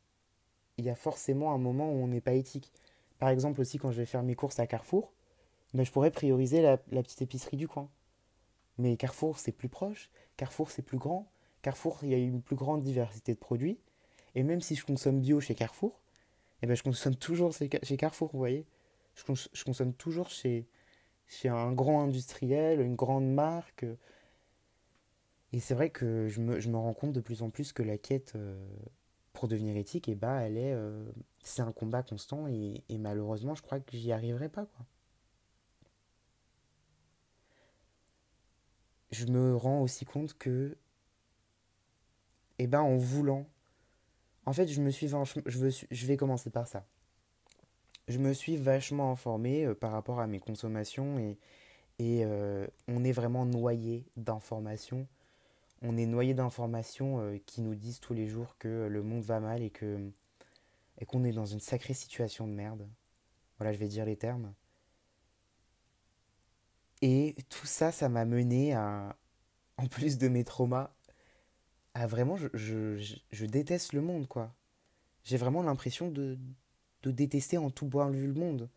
il 0.78 0.86
y 0.86 0.90
a 0.90 0.96
forcément 0.96 1.54
un 1.54 1.58
moment 1.58 1.92
où 1.92 1.96
on 1.96 2.08
n'est 2.08 2.22
pas 2.22 2.34
éthique. 2.34 2.72
Par 3.20 3.30
exemple 3.30 3.62
aussi 3.62 3.78
quand 3.78 3.92
je 3.92 3.98
vais 3.98 4.06
faire 4.06 4.24
mes 4.24 4.36
courses 4.36 4.60
à 4.60 4.68
Carrefour, 4.68 5.14
ben 5.74 5.86
je 5.86 5.92
pourrais 5.92 6.12
prioriser 6.12 6.62
la, 6.62 6.78
petite 6.78 7.22
épicerie 7.22 7.58
du 7.58 7.68
coin. 7.68 7.90
Mais 8.78 8.98
Carrefour 8.98 9.40
c'est 9.40 9.52
plus 9.52 9.70
proche, 9.70 10.10
Carrefour 10.38 10.72
c'est 10.72 10.82
plus 10.82 10.98
grand, 10.98 11.32
Carrefour 11.62 12.00
il 12.04 12.10
y 12.10 12.14
a 12.14 12.18
une 12.18 12.42
plus 12.42 12.56
grande 12.56 12.84
diversité 12.84 13.34
de 13.34 13.40
produits. 13.40 13.80
Et 14.36 14.44
même 14.44 14.62
si 14.62 14.76
je 14.76 14.86
consomme 14.86 15.20
bio 15.20 15.40
chez 15.40 15.56
Carrefour, 15.56 16.00
eh 16.62 16.68
ben 16.68 16.76
je 16.76 16.84
consomme 16.84 17.16
toujours 17.16 17.54
chez 17.54 17.98
Carrefour, 17.98 18.30
vous 18.32 18.40
voyez. 18.40 18.66
Je, 19.16 19.64
consomme 19.64 19.94
toujours 19.94 20.30
chez 20.30 20.66
un 21.46 21.72
grand 21.72 22.02
industriel, 22.02 22.82
une 22.82 22.96
grande 22.96 23.32
marque, 23.32 23.86
et 25.54 25.60
c'est 25.60 25.76
vrai 25.76 25.92
que 25.92 26.28
je 26.28 26.42
me, 26.42 26.60
je 26.60 26.68
me, 26.68 26.78
rends 26.78 26.96
compte 26.96 27.14
de 27.14 27.22
plus 27.22 27.44
en 27.44 27.52
plus 27.52 27.74
que 27.74 27.84
la 27.84 28.00
quête 28.00 28.34
euh, 28.36 28.60
pour 29.34 29.48
devenir 29.48 29.78
éthique, 29.78 30.10
eh 30.10 30.16
ben, 30.16 30.40
elle 30.40 30.58
est, 30.58 30.74
euh, 30.74 31.06
c'est 31.44 31.62
un 31.62 31.72
combat 31.72 32.02
constant 32.02 32.48
et, 32.48 32.84
malheureusement, 32.90 33.54
je 33.54 33.62
crois 33.62 33.80
que 33.80 33.96
j'y 33.96 34.12
arriverai 34.12 34.50
pas. 34.50 34.66
Quoi. 34.66 34.86
Je 39.12 39.28
me 39.28 39.56
rends 39.56 39.82
aussi 39.82 40.06
compte 40.06 40.34
que, 40.34 40.76
eh 42.58 42.66
ben, 42.66 42.82
en 42.82 42.98
voulant, 42.98 43.46
en 44.48 44.54
fait, 44.54 44.68
je 44.68 44.82
me 44.82 44.90
suis, 44.90 45.08
je, 45.08 45.58
veux, 45.60 45.70
je 45.70 46.06
vais 46.08 46.18
commencer 46.18 46.50
par 46.50 46.68
ça. 46.68 46.84
Je 48.08 48.18
me 48.18 48.34
suis 48.34 48.58
vachement 48.58 49.12
informé 49.12 49.66
euh, 49.66 49.76
par 49.76 49.92
rapport 49.92 50.20
à 50.20 50.26
mes 50.26 50.40
consommations 50.40 51.20
et, 51.20 51.38
et 52.00 52.26
on 52.88 53.04
est 53.04 53.12
vraiment 53.12 53.46
noyé 53.46 54.08
d'informations 54.18 55.08
on 55.84 55.98
est 55.98 56.06
noyé 56.06 56.34
d'informations 56.34 57.20
euh, 57.20 57.38
qui 57.46 57.62
nous 57.62 57.76
disent 57.76 58.00
tous 58.00 58.14
les 58.14 58.28
jours 58.28 58.58
que 58.58 58.88
le 58.88 59.04
monde 59.04 59.24
va 59.24 59.40
mal 59.40 59.62
et 59.62 59.70
qu'on 59.70 61.24
est 61.24 61.34
dans 61.34 61.46
une 61.46 61.60
sacrée 61.60 61.94
situation 61.94 62.48
de 62.48 62.54
merde. 62.54 62.88
Voilà, 63.60 63.74
je 63.74 63.78
vais 63.78 63.90
dire 63.90 64.06
les 64.06 64.16
termes. 64.16 64.54
Et 67.02 67.36
tout 67.50 67.68
ça, 67.68 67.92
ça 67.92 68.08
m'a 68.08 68.24
mené 68.24 68.74
à, 68.74 69.18
en 69.78 69.88
plus 69.88 70.18
de 70.18 70.30
mes 70.30 70.46
traumas, 70.46 70.96
à 71.94 72.08
vraiment, 72.08 72.38
je, 72.38 72.48
je, 73.32 73.46
déteste 73.46 73.94
le 73.94 74.02
monde, 74.02 74.28
quoi. 74.28 74.56
J'ai 75.24 75.38
vraiment 75.38 75.62
l'impression 75.62 76.10
de, 76.10 76.40
détester 77.04 77.58
en 77.58 77.70
tout 77.70 77.88
de 77.88 78.18
vue 78.18 78.28
le 78.28 78.34
monde. 78.34 78.70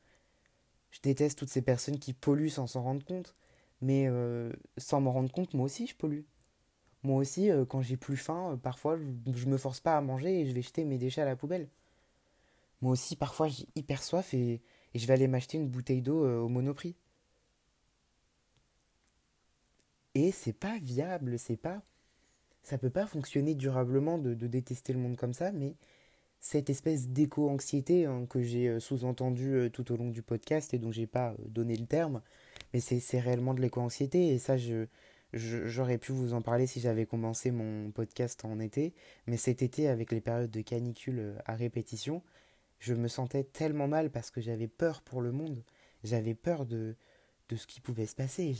Je 0.90 1.00
déteste 1.00 1.38
toutes 1.38 1.50
ces 1.50 1.62
personnes 1.62 1.98
qui 1.98 2.12
polluent 2.12 2.50
sans 2.50 2.66
s'en 2.66 2.82
rendre 2.82 3.04
compte. 3.04 3.36
Mais 3.80 4.06
euh, 4.08 4.52
sans 4.76 5.00
m'en 5.00 5.12
rendre 5.12 5.30
compte, 5.30 5.54
moi 5.54 5.66
aussi, 5.66 5.86
je 5.86 5.94
pollue. 5.94 6.22
Moi 7.06 7.18
aussi, 7.20 7.52
euh, 7.52 7.64
quand 7.64 7.82
j'ai 7.82 7.96
plus 7.96 8.16
faim, 8.16 8.54
euh, 8.54 8.56
parfois, 8.56 8.98
je, 9.32 9.46
me 9.46 9.56
force 9.58 9.78
pas 9.78 9.96
à 9.96 10.00
manger 10.00 10.40
et 10.40 10.46
je 10.46 10.52
vais 10.52 10.62
jeter 10.62 10.84
mes 10.84 10.98
déchets 10.98 11.20
à 11.22 11.24
la 11.24 11.36
poubelle. 11.36 11.68
Moi 12.82 12.92
aussi, 12.92 13.14
parfois, 13.14 13.46
j'ai 13.46 13.68
hyper 13.76 14.02
soif 14.02 14.34
et, 14.34 14.60
je 14.92 15.06
vais 15.06 15.12
aller 15.14 15.28
m'acheter 15.28 15.56
une 15.56 15.68
bouteille 15.68 16.02
d'eau 16.02 16.24
euh, 16.24 16.40
au 16.40 16.48
monoprix. 16.48 16.96
Et 20.16 20.32
c'est 20.32 20.52
pas 20.52 20.78
viable, 20.78 21.38
c'est 21.38 21.56
pas. 21.56 21.80
Ça 22.64 22.76
peut 22.76 22.90
pas 22.90 23.06
fonctionner 23.06 23.54
durablement 23.54 24.18
de, 24.18 24.34
détester 24.34 24.92
le 24.92 24.98
monde 24.98 25.16
comme 25.16 25.32
ça, 25.32 25.52
mais 25.52 25.76
cette 26.40 26.70
espèce 26.70 27.08
d'éco-anxiété 27.08 28.06
hein, 28.06 28.26
que 28.28 28.42
j'ai 28.42 28.80
sous-entendu 28.80 29.70
tout 29.72 29.92
au 29.92 29.96
long 29.96 30.10
du 30.10 30.22
podcast 30.22 30.74
et 30.74 30.78
dont 30.78 30.90
j'ai 30.90 31.06
pas 31.06 31.36
donné 31.46 31.76
le 31.76 31.86
terme, 31.86 32.20
mais 32.72 32.80
c'est 32.80 33.20
réellement 33.20 33.54
de 33.54 33.60
l'éco-anxiété 33.60 34.28
et 34.28 34.38
ça, 34.38 34.56
je, 34.56 34.86
J'aurais 35.32 35.98
pu 35.98 36.12
vous 36.12 36.34
en 36.34 36.42
parler 36.42 36.66
si 36.66 36.80
j'avais 36.80 37.06
commencé 37.06 37.50
mon 37.50 37.90
podcast 37.90 38.44
en 38.44 38.58
été, 38.60 38.94
mais 39.26 39.36
cet 39.36 39.62
été, 39.62 39.88
avec 39.88 40.12
les 40.12 40.20
périodes 40.20 40.50
de 40.50 40.60
canicule 40.62 41.18
euh, 41.18 41.38
à 41.44 41.54
répétition, 41.54 42.22
je 42.78 42.94
me 42.94 43.08
sentais 43.08 43.44
tellement 43.44 43.88
mal 43.88 44.10
parce 44.10 44.30
que 44.30 44.40
j'avais 44.40 44.68
peur 44.68 45.02
pour 45.02 45.20
le 45.20 45.32
monde. 45.32 45.62
J'avais 46.04 46.34
peur 46.34 46.66
de, 46.66 46.96
de 47.48 47.56
ce 47.56 47.66
qui 47.66 47.80
pouvait 47.80 48.06
se 48.06 48.14
passer. 48.14 48.52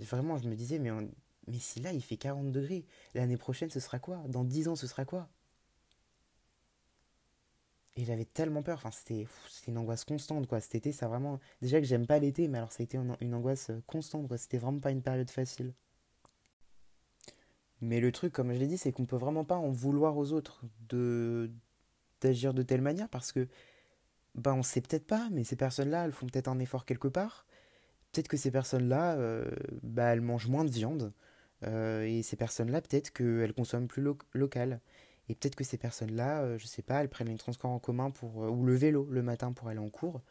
vraiment, 0.00 0.38
je 0.38 0.48
me 0.48 0.54
disais, 0.56 0.78
mais, 0.78 0.90
mais 1.46 1.58
si 1.58 1.80
là, 1.80 1.92
il 1.92 2.02
fait 2.02 2.16
40 2.16 2.52
degrés, 2.52 2.84
l'année 3.14 3.36
prochaine, 3.36 3.70
ce 3.70 3.80
sera 3.80 3.98
quoi? 3.98 4.22
Dans 4.28 4.44
10 4.44 4.68
ans, 4.68 4.76
ce 4.76 4.86
sera 4.86 5.04
quoi? 5.04 5.28
Et 7.98 8.04
j'avais 8.04 8.24
tellement 8.24 8.62
peur, 8.62 8.76
enfin 8.76 8.92
c'était 8.92 9.26
une 9.66 9.76
angoisse 9.76 10.04
constante 10.04 10.46
quoi. 10.46 10.60
Cet 10.60 10.76
été, 10.76 10.92
ça 10.92 11.08
vraiment. 11.08 11.40
Déjà 11.60 11.80
que 11.80 11.86
j'aime 11.86 12.06
pas 12.06 12.20
l'été, 12.20 12.46
mais 12.46 12.58
alors 12.58 12.70
ça 12.70 12.82
a 12.82 12.84
été 12.84 12.96
une, 12.96 13.34
angoisse 13.34 13.70
euh, 13.70 13.82
constante 13.88 14.28
quoi. 14.28 14.38
C'était 14.38 14.58
vraiment 14.58 14.78
pas 14.78 14.92
une 14.92 15.02
période 15.02 15.28
facile. 15.30 15.74
Mais 17.80 18.00
le 18.00 18.12
truc, 18.12 18.32
comme 18.32 18.52
je 18.52 18.58
l'ai 18.58 18.66
dit, 18.66 18.78
c'est 18.78 18.92
qu'on 18.92 19.06
peut 19.06 19.16
vraiment 19.16 19.44
pas 19.44 19.56
en 19.56 19.70
vouloir 19.70 20.16
aux 20.16 20.32
autres 20.32 20.62
de 20.88 21.50
d'agir 22.20 22.52
de 22.54 22.62
telle 22.62 22.82
manière 22.82 23.08
parce 23.08 23.30
que 23.30 23.46
bah 24.34 24.54
on 24.54 24.62
sait 24.62 24.80
peut-être 24.80 25.06
pas, 25.06 25.28
mais 25.30 25.44
ces 25.44 25.56
personnes-là, 25.56 26.04
elles 26.04 26.12
font 26.12 26.26
peut-être 26.26 26.48
un 26.48 26.58
effort 26.58 26.84
quelque 26.84 27.08
part. 27.08 27.46
Peut-être 28.12 28.28
que 28.28 28.36
ces 28.36 28.50
personnes-là, 28.50 29.16
euh, 29.18 29.50
bah, 29.82 30.06
elles 30.12 30.20
mangent 30.20 30.48
moins 30.48 30.64
de 30.64 30.70
viande. 30.70 31.12
Euh, 31.66 32.04
et 32.04 32.22
ces 32.22 32.36
personnes-là, 32.36 32.80
peut-être 32.82 33.12
qu'elles 33.12 33.52
consomment 33.54 33.88
plus 33.88 34.04
local. 34.34 34.80
Et 35.28 35.34
peut-être 35.34 35.56
que 35.56 35.64
ces 35.64 35.78
personnes-là, 35.78 36.42
euh, 36.42 36.58
je 36.58 36.66
sais 36.66 36.82
pas, 36.82 37.02
elles 37.02 37.08
prennent 37.08 37.28
les 37.28 37.38
transports 37.38 37.70
en 37.70 37.78
commun 37.78 38.10
pour, 38.10 38.38
ou 38.38 38.64
le 38.64 38.74
vélo 38.74 39.06
le 39.10 39.22
matin 39.22 39.52
pour 39.52 39.68
aller 39.68 39.78
en 39.80 39.90
cours, 39.90 40.22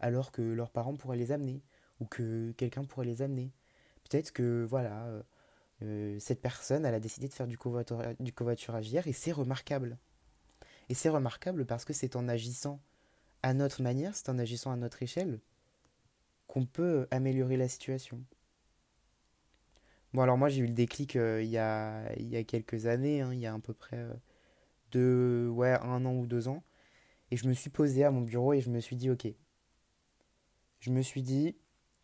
alors 0.00 0.32
que 0.32 0.42
leurs 0.42 0.70
parents 0.70 0.94
pourraient 0.96 1.16
les 1.16 1.32
amener, 1.32 1.62
ou 2.00 2.06
que 2.06 2.52
quelqu'un 2.52 2.84
pourrait 2.84 3.06
les 3.06 3.22
amener. 3.22 3.52
Peut-être 4.08 4.32
que, 4.32 4.64
voilà, 4.64 5.06
euh, 5.82 6.18
cette 6.18 6.40
personne, 6.40 6.86
elle 6.86 6.94
a 6.94 7.00
décidé 7.00 7.28
de 7.28 7.34
faire 7.34 7.46
du, 7.46 7.58
covoiturage 7.58 8.88
hier 8.88 9.06
et 9.06 9.12
c'est 9.12 9.32
remarquable. 9.32 9.98
Et 10.88 10.94
c'est 10.94 11.08
remarquable 11.08 11.66
parce 11.66 11.84
que 11.84 11.92
c'est 11.92 12.16
en 12.16 12.28
agissant 12.28 12.80
à 13.42 13.54
notre 13.54 13.82
manière, 13.82 14.14
c'est 14.14 14.28
en 14.28 14.38
agissant 14.38 14.70
à 14.70 14.76
notre 14.76 15.02
échelle 15.02 15.40
qu'on 16.46 16.64
peut 16.64 17.06
améliorer 17.10 17.56
la 17.56 17.68
situation. 17.68 18.22
Bon 20.14 20.22
alors 20.22 20.38
moi 20.38 20.48
j'ai 20.48 20.62
eu 20.62 20.66
le 20.66 20.72
déclic 20.72 21.16
euh, 21.16 21.42
il, 21.42 21.50
y 21.50 21.58
a, 21.58 22.44
quelques 22.44 22.86
années, 22.86 23.20
hein, 23.20 23.34
il 23.34 23.40
y 23.40 23.46
a 23.46 23.52
à 23.52 23.58
peu 23.58 23.74
près 23.74 23.98
euh, 23.98 25.78
un 25.82 26.04
an 26.04 26.14
ou 26.14 26.26
deux 26.26 26.48
ans. 26.48 26.62
Et 27.30 27.36
je 27.36 27.48
me 27.48 27.52
suis 27.52 27.70
posé 27.70 28.04
à 28.04 28.10
mon 28.10 28.22
bureau 28.22 28.52
et 28.52 28.60
je 28.60 28.70
me 28.70 28.80
suis 28.80 28.96
dit 28.96 29.10
ok. 29.10 29.26
Je 30.78 30.90
me 30.90 31.02
suis 31.02 31.22
dit, 31.22 31.56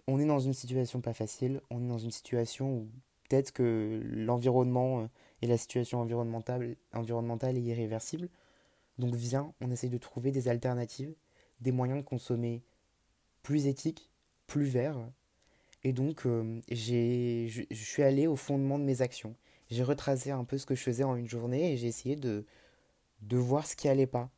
on 0.06 0.18
est 0.18 0.26
dans 0.26 0.40
une 0.40 0.54
situation 0.54 1.00
pas 1.00 1.12
facile, 1.12 1.61
on 1.70 1.85
est 1.85 1.88
dans 1.88 1.98
une 1.98 2.11
situation 2.11 2.70
où 2.72 2.90
peut-être 3.33 3.53
que 3.53 4.03
l'environnement 4.05 5.01
euh, 5.01 5.07
et 5.40 5.47
la 5.47 5.57
situation 5.57 6.01
environnementale, 6.01 6.77
environnementale 6.92 7.57
est 7.57 7.62
irréversible. 7.62 8.29
Donc 8.99 9.14
viens, 9.14 9.55
on 9.62 9.71
essaye 9.71 9.88
de 9.88 9.97
trouver 9.97 10.31
des 10.33 10.49
alternatives, 10.49 11.14
des 11.61 11.73
moyens 11.73 12.01
de 12.03 12.05
consommer 12.07 12.62
plus 13.42 13.66
éthiques, 13.66 14.11
plus 14.47 14.64
verts. 14.64 14.99
Et 15.83 15.95
donc 15.95 16.27
euh, 16.27 16.61
je, 16.71 17.64
suis 17.73 18.03
allé 18.03 18.27
au 18.27 18.37
fondement 18.37 18.79
de 18.79 18.85
mes 18.85 19.01
actions. 19.01 19.35
J'ai 19.71 19.83
retracé 19.83 20.31
un 20.31 20.45
peu 20.45 20.59
ce 20.59 20.66
que 20.66 20.75
je 20.75 20.83
faisais 20.83 21.05
en 21.05 21.16
une 21.16 21.29
journée 21.29 21.73
et 21.73 21.79
j'ai 21.79 21.87
essayé 21.87 22.16
de, 22.16 22.45
de 23.23 23.37
voir 23.38 23.66
ce 23.66 23.77
qui 23.77 23.88
allait 23.88 24.07
pas. 24.07 24.29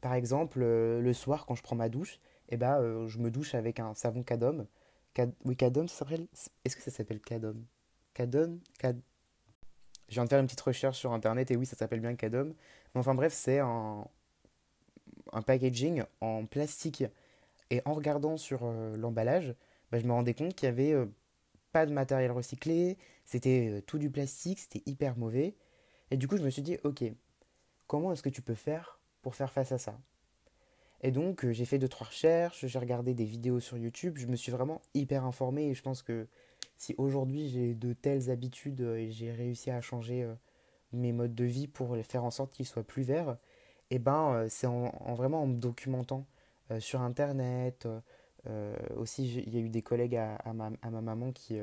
Par 0.00 0.14
exemple, 0.14 0.60
euh, 0.62 1.02
le 1.02 1.12
soir 1.12 1.44
quand 1.44 1.56
je 1.56 1.62
prends 1.62 1.76
ma 1.76 1.90
douche, 1.90 2.20
eh 2.48 2.56
ben, 2.56 3.06
je 3.06 3.18
me 3.18 3.30
douche 3.30 3.54
avec 3.54 3.80
un 3.80 3.92
savon 3.92 4.22
Cadom. 4.22 4.66
oui, 5.44 5.56
Cadom, 5.56 5.86
ça 5.88 5.98
s'appelle... 5.98 6.26
Est-ce 6.64 6.74
que 6.74 6.82
ça 6.82 6.90
s'appelle 6.90 7.20
Cadom 7.20 7.62
Cadom 8.14 8.58
Cad... 8.78 9.00
Je 10.08 10.14
viens 10.14 10.24
de 10.24 10.28
faire 10.28 10.40
une 10.40 10.46
petite 10.46 10.60
recherche 10.60 10.98
sur 10.98 11.12
internet 11.12 11.50
et 11.50 11.56
oui, 11.56 11.66
ça 11.66 11.76
s'appelle 11.76 12.00
bien 12.00 12.14
Cadom. 12.16 12.54
Mais 12.94 12.98
enfin 12.98 13.14
bref, 13.14 13.32
c'est 13.32 13.60
un. 13.60 14.04
packaging 15.46 16.02
en 16.20 16.46
plastique. 16.46 17.04
Et 17.70 17.80
en 17.84 17.94
regardant 17.94 18.36
sur 18.36 18.64
l'emballage, 18.96 19.54
bah, 19.92 20.00
je 20.00 20.06
me 20.06 20.12
rendais 20.12 20.34
compte 20.34 20.54
qu'il 20.54 20.68
n'y 20.68 20.72
avait 20.72 21.06
pas 21.72 21.86
de 21.86 21.92
matériel 21.92 22.32
recyclé, 22.32 22.98
c'était 23.24 23.82
tout 23.86 23.98
du 23.98 24.10
plastique, 24.10 24.58
c'était 24.58 24.82
hyper 24.86 25.16
mauvais. 25.16 25.54
Et 26.10 26.16
du 26.16 26.26
coup, 26.26 26.36
je 26.36 26.42
me 26.42 26.50
suis 26.50 26.62
dit, 26.62 26.78
ok, 26.82 27.04
comment 27.86 28.12
est-ce 28.12 28.22
que 28.22 28.28
tu 28.28 28.42
peux 28.42 28.54
faire 28.54 28.98
pour 29.22 29.34
faire 29.34 29.52
face 29.52 29.72
à 29.72 29.78
ça? 29.78 29.98
Et 31.02 31.12
donc, 31.12 31.48
j'ai 31.50 31.64
fait 31.64 31.78
deux, 31.78 31.88
trois 31.88 32.08
recherches, 32.08 32.66
j'ai 32.66 32.78
regardé 32.78 33.14
des 33.14 33.24
vidéos 33.24 33.60
sur 33.60 33.78
YouTube, 33.78 34.18
je 34.18 34.26
me 34.26 34.36
suis 34.36 34.52
vraiment 34.52 34.82
hyper 34.94 35.24
informé 35.24 35.68
et 35.68 35.74
je 35.74 35.82
pense 35.82 36.02
que 36.02 36.26
si 36.80 36.94
aujourd'hui 36.98 37.48
j'ai 37.50 37.74
de 37.74 37.92
telles 37.92 38.30
habitudes 38.30 38.80
et 38.80 39.10
j'ai 39.10 39.32
réussi 39.32 39.70
à 39.70 39.80
changer 39.82 40.26
mes 40.92 41.12
modes 41.12 41.34
de 41.34 41.44
vie 41.44 41.68
pour 41.68 41.96
faire 42.04 42.24
en 42.24 42.30
sorte 42.30 42.52
qu'ils 42.52 42.66
soient 42.66 42.82
plus 42.82 43.02
verts, 43.02 43.36
eh 43.90 43.98
ben 43.98 44.46
c'est 44.48 44.66
en, 44.66 45.14
vraiment 45.14 45.42
en 45.42 45.46
me 45.46 45.56
documentant 45.56 46.26
sur 46.78 47.02
internet. 47.02 47.86
aussi, 48.96 49.28
il 49.46 49.54
y 49.54 49.58
a 49.58 49.60
eu 49.60 49.68
des 49.68 49.82
collègues 49.82 50.16
à, 50.16 50.38
ma, 50.54 50.70
à 50.82 50.90
ma, 50.90 51.00
maman 51.02 51.32
qui, 51.32 51.58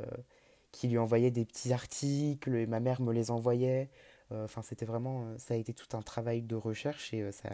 qui 0.71 0.88
lui 0.88 0.99
envoyaient 0.99 1.32
des 1.32 1.45
petits 1.45 1.73
articles 1.73 2.56
et 2.56 2.67
ma 2.67 2.80
mère 2.80 3.01
me 3.01 3.12
les 3.12 3.32
envoyait. 3.32 3.89
Enfin, 4.32 4.62
c'était 4.62 4.86
vraiment, 4.86 5.36
ça 5.39 5.56
a 5.56 5.58
été 5.58 5.73
tout 5.73 5.97
un 5.97 6.01
travail 6.03 6.43
de 6.43 6.56
recherche 6.56 7.13
et 7.13 7.32
ça, 7.32 7.49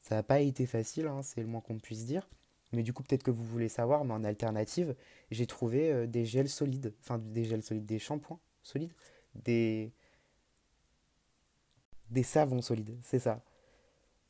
ça 0.00 0.14
n'a 0.14 0.22
pas 0.22 0.40
été 0.40 0.66
facile, 0.66 1.08
hein, 1.08 1.22
c'est 1.22 1.40
le 1.40 1.48
moins 1.48 1.60
qu'on 1.60 1.78
puisse 1.78 2.06
dire. 2.06 2.28
Mais 2.72 2.82
du 2.82 2.92
coup, 2.92 3.02
peut-être 3.02 3.22
que 3.22 3.30
vous 3.30 3.44
voulez 3.44 3.68
savoir, 3.68 4.04
mais 4.04 4.12
en 4.12 4.24
alternative, 4.24 4.96
j'ai 5.30 5.46
trouvé 5.46 5.92
euh, 5.92 6.06
des 6.06 6.24
gels 6.24 6.48
solides, 6.48 6.92
enfin 7.00 7.18
des 7.18 7.44
gels 7.44 7.62
solides, 7.62 7.86
des 7.86 7.98
shampoings 7.98 8.40
solides, 8.62 8.92
des, 9.34 9.92
des 12.10 12.22
savons 12.22 12.62
solides, 12.62 12.98
c'est 13.02 13.20
ça. 13.20 13.42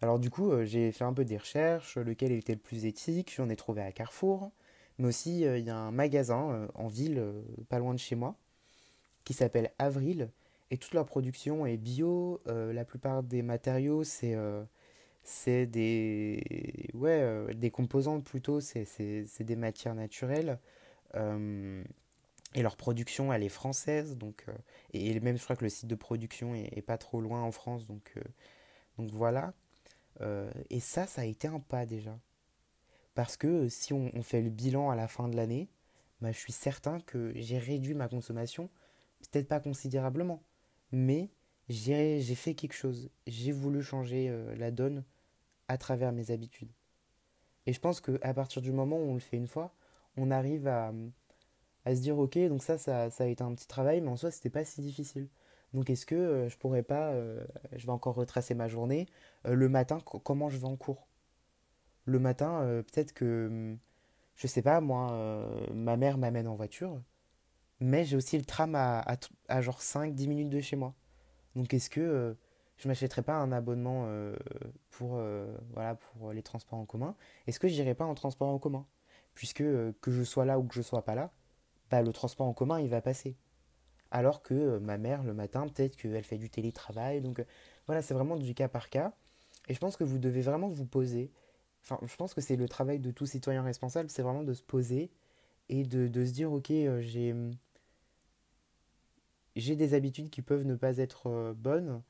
Alors 0.02 0.18
du 0.18 0.30
coup, 0.30 0.50
euh, 0.50 0.64
j'ai 0.64 0.92
fait 0.92 1.04
un 1.04 1.14
peu 1.14 1.24
des 1.24 1.38
recherches, 1.38 1.96
lequel 1.96 2.32
était 2.32 2.54
le 2.54 2.60
plus 2.60 2.84
éthique, 2.84 3.32
j'en 3.34 3.48
ai 3.48 3.56
trouvé 3.56 3.82
à 3.82 3.92
Carrefour, 3.92 4.52
mais 4.98 5.08
aussi 5.08 5.46
euh, 5.46 5.58
il 5.58 5.64
y 5.64 5.70
a 5.70 5.76
un 5.76 5.90
magasin 5.90 6.68
en 6.74 6.88
ville, 6.88 7.22
pas 7.68 7.78
loin 7.78 7.94
de 7.94 7.98
chez 7.98 8.16
moi, 8.16 8.36
qui 9.24 9.32
s'appelle 9.32 9.72
Avril, 9.78 10.30
et 10.70 10.76
toute 10.78 10.94
leur 10.94 11.06
production 11.06 11.64
est 11.64 11.76
bio, 11.76 12.40
la 12.46 12.84
plupart 12.84 13.22
des 13.22 13.42
matériaux, 13.42 14.04
c'est 14.04 14.36
c'est 15.26 15.66
des, 15.66 16.88
ouais, 16.94 17.20
euh, 17.20 17.52
des 17.52 17.72
composants 17.72 18.20
plutôt, 18.20 18.60
c'est 18.60 18.86
des 19.40 19.56
matières 19.56 19.96
naturelles. 19.96 20.60
Euh, 21.16 21.82
et 22.54 22.62
leur 22.62 22.76
production, 22.76 23.32
elle 23.32 23.42
est 23.42 23.48
française. 23.48 24.16
Donc, 24.16 24.44
euh, 24.48 24.52
et, 24.92 25.18
même, 25.18 25.36
je 25.36 25.42
crois 25.42 25.56
que 25.56 25.64
le 25.64 25.68
site 25.68 25.88
de 25.88 25.96
production 25.96 26.54
est, 26.54 26.80
pas 26.80 26.96
trop 26.96 27.20
loin 27.20 27.42
en 27.42 27.50
France. 27.50 27.88
Donc, 27.88 28.14
donc 28.98 29.10
voilà. 29.10 29.52
et 30.70 30.78
ça, 30.78 31.08
ça 31.08 31.22
a 31.22 31.24
été 31.24 31.48
un 31.48 31.58
pas 31.58 31.86
déjà. 31.86 32.16
Parce 33.14 33.36
que 33.36 33.68
si 33.68 33.92
on, 33.92 34.12
on 34.14 34.22
fait 34.22 34.42
le 34.42 34.50
bilan 34.50 34.90
à 34.90 34.96
la 34.96 35.08
fin 35.08 35.28
de 35.28 35.34
l'année, 35.34 35.68
bah, 36.20 36.30
je 36.30 36.38
suis 36.38 36.52
certain 36.52 37.00
que 37.00 37.32
j'ai 37.34 37.58
réduit 37.58 37.94
ma 37.94 38.08
consommation, 38.08 38.70
peut-être 39.32 39.48
pas 39.48 39.60
considérablement, 39.60 40.44
mais 40.92 41.30
j'ai 41.68 42.22
fait 42.36 42.54
quelque 42.54 42.74
chose. 42.74 43.10
J'ai 43.26 43.50
voulu 43.50 43.82
changer 43.82 44.32
la 44.56 44.70
donne 44.70 45.04
à 45.68 45.78
travers 45.78 46.12
mes 46.12 46.30
habitudes. 46.30 46.70
Et 47.66 47.72
je 47.72 47.80
pense 47.80 48.00
qu'à 48.00 48.34
partir 48.34 48.62
du 48.62 48.72
moment 48.72 48.96
où 48.96 49.10
on 49.10 49.14
le 49.14 49.20
fait 49.20 49.36
une 49.36 49.48
fois, 49.48 49.74
on 50.16 50.30
arrive 50.30 50.68
à, 50.68 50.92
à 51.84 51.94
se 51.94 52.00
dire 52.00 52.18
ok, 52.18 52.38
donc 52.48 52.62
ça, 52.62 52.78
ça, 52.78 53.10
ça, 53.10 53.24
a 53.24 53.26
été 53.26 53.42
un 53.42 53.54
petit 53.54 53.66
travail, 53.66 54.00
mais 54.00 54.08
en 54.08 54.16
soi, 54.16 54.30
c'était 54.30 54.50
pas 54.50 54.64
si 54.64 54.80
difficile. 54.80 55.28
Donc 55.74 55.90
est-ce 55.90 56.06
que 56.06 56.14
euh, 56.14 56.48
je 56.48 56.56
pourrais 56.58 56.82
pas, 56.82 57.10
euh, 57.12 57.44
je 57.72 57.86
vais 57.86 57.92
encore 57.92 58.14
retracer 58.14 58.54
ma 58.54 58.68
journée, 58.68 59.06
euh, 59.46 59.54
le 59.54 59.68
matin, 59.68 59.98
comment 60.00 60.48
je 60.48 60.58
vais 60.58 60.66
en 60.66 60.76
cours? 60.76 61.06
Le 62.04 62.18
matin, 62.20 62.60
peut-être 62.86 63.12
que, 63.12 63.48
hum, 63.48 63.78
je 64.36 64.46
sais 64.46 64.62
pas, 64.62 64.80
moi, 64.80 65.48
ma 65.74 65.96
mère 65.96 66.18
m'amène 66.18 66.46
en 66.46 66.54
voiture, 66.54 67.00
mais 67.80 68.04
j'ai 68.04 68.16
aussi 68.16 68.38
le 68.38 68.44
tram 68.44 68.74
à, 68.76 69.00
à, 69.00 69.16
à 69.48 69.60
genre 69.60 69.80
5-10 69.80 70.28
minutes 70.28 70.50
de 70.50 70.60
chez 70.60 70.76
moi. 70.76 70.94
Donc 71.56 71.74
est-ce 71.74 71.90
que 71.90 72.36
je 72.76 72.88
m'achèterais 72.88 73.22
pas 73.22 73.36
un 73.36 73.52
abonnement 73.52 74.04
euh, 74.06 74.36
pour, 74.90 75.16
euh, 75.16 75.56
voilà, 75.72 75.94
pour 75.94 76.32
les 76.32 76.42
transports 76.42 76.78
en 76.78 76.84
commun, 76.84 77.16
est-ce 77.46 77.58
que 77.58 77.68
j'irai 77.68 77.94
pas 77.94 78.04
en 78.04 78.14
transport 78.14 78.48
en 78.48 78.58
commun? 78.58 78.86
Puisque 79.34 79.62
euh, 79.62 79.92
que 80.00 80.10
je 80.10 80.22
sois 80.22 80.44
là 80.44 80.58
ou 80.58 80.64
que 80.64 80.74
je 80.74 80.82
sois 80.82 81.04
pas 81.04 81.14
là, 81.14 81.32
bah, 81.90 82.02
le 82.02 82.12
transport 82.12 82.46
en 82.46 82.52
commun 82.52 82.80
il 82.80 82.88
va 82.88 83.00
passer. 83.00 83.36
Alors 84.10 84.42
que 84.42 84.78
ma 84.78 84.98
mère 84.98 85.24
le 85.24 85.34
matin, 85.34 85.66
peut-être 85.68 85.96
qu'elle 85.96 86.22
fait 86.24 86.38
du 86.38 86.48
télétravail. 86.50 87.20
Donc 87.20 87.44
voilà, 87.86 88.02
c'est 88.02 88.14
vraiment 88.14 88.36
du 88.36 88.54
cas 88.54 88.68
par 88.68 88.88
cas. 88.88 89.12
Et 89.68 89.74
je 89.74 89.80
pense 89.80 89.96
que 89.96 90.04
vous 90.04 90.18
devez 90.18 90.42
vraiment 90.42 90.68
vous 90.68 90.86
poser. 90.86 91.32
Enfin, 91.82 91.98
je 92.06 92.14
pense 92.16 92.34
que 92.34 92.40
c'est 92.40 92.56
le 92.56 92.68
travail 92.68 93.00
de 93.00 93.10
tout 93.10 93.26
citoyen 93.26 93.62
responsable, 93.62 94.10
c'est 94.10 94.22
vraiment 94.22 94.42
de 94.44 94.54
se 94.54 94.62
poser 94.62 95.10
et 95.68 95.84
de, 95.84 96.08
de 96.08 96.24
se 96.24 96.32
dire, 96.32 96.52
ok, 96.52 96.68
j'ai 97.00 97.34
j'ai 99.56 99.74
des 99.74 99.94
habitudes 99.94 100.30
qui 100.30 100.42
peuvent 100.42 100.64
ne 100.64 100.76
pas 100.76 100.98
être 100.98 101.54
bonnes 101.54 102.02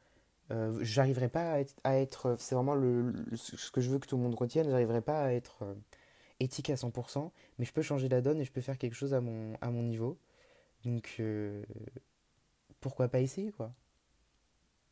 euh, 0.53 0.79
j'arriverai 0.81 1.29
pas 1.29 1.61
à 1.85 1.95
être, 1.97 2.37
c'est 2.39 2.55
vraiment 2.55 2.75
le, 2.75 3.13
ce 3.35 3.71
que 3.71 3.81
je 3.81 3.91
veux 3.91 3.99
que 3.99 4.07
tout 4.07 4.17
le 4.17 4.23
monde 4.23 4.35
retienne, 4.35 4.69
j'arriverai 4.71 5.01
pas 5.01 5.25
à 5.25 5.33
être 5.33 5.63
euh, 5.63 5.75
éthique 6.39 6.71
à 6.71 6.75
100%, 6.75 7.31
mais 7.59 7.65
je 7.65 7.73
peux 7.73 7.83
changer 7.83 8.09
la 8.09 8.21
donne 8.21 8.41
et 8.41 8.45
je 8.45 8.53
peux 8.53 8.61
faire 8.61 8.79
quelque 8.79 8.95
chose 8.95 9.13
à 9.13 9.21
mon, 9.21 9.55
à 9.61 9.71
mon 9.71 9.83
niveau. 9.83 10.19
Donc, 10.85 11.17
euh, 11.19 11.65
pourquoi 12.81 13.09
pas 13.09 13.21
essayer, 13.21 13.51
quoi. 13.51 13.73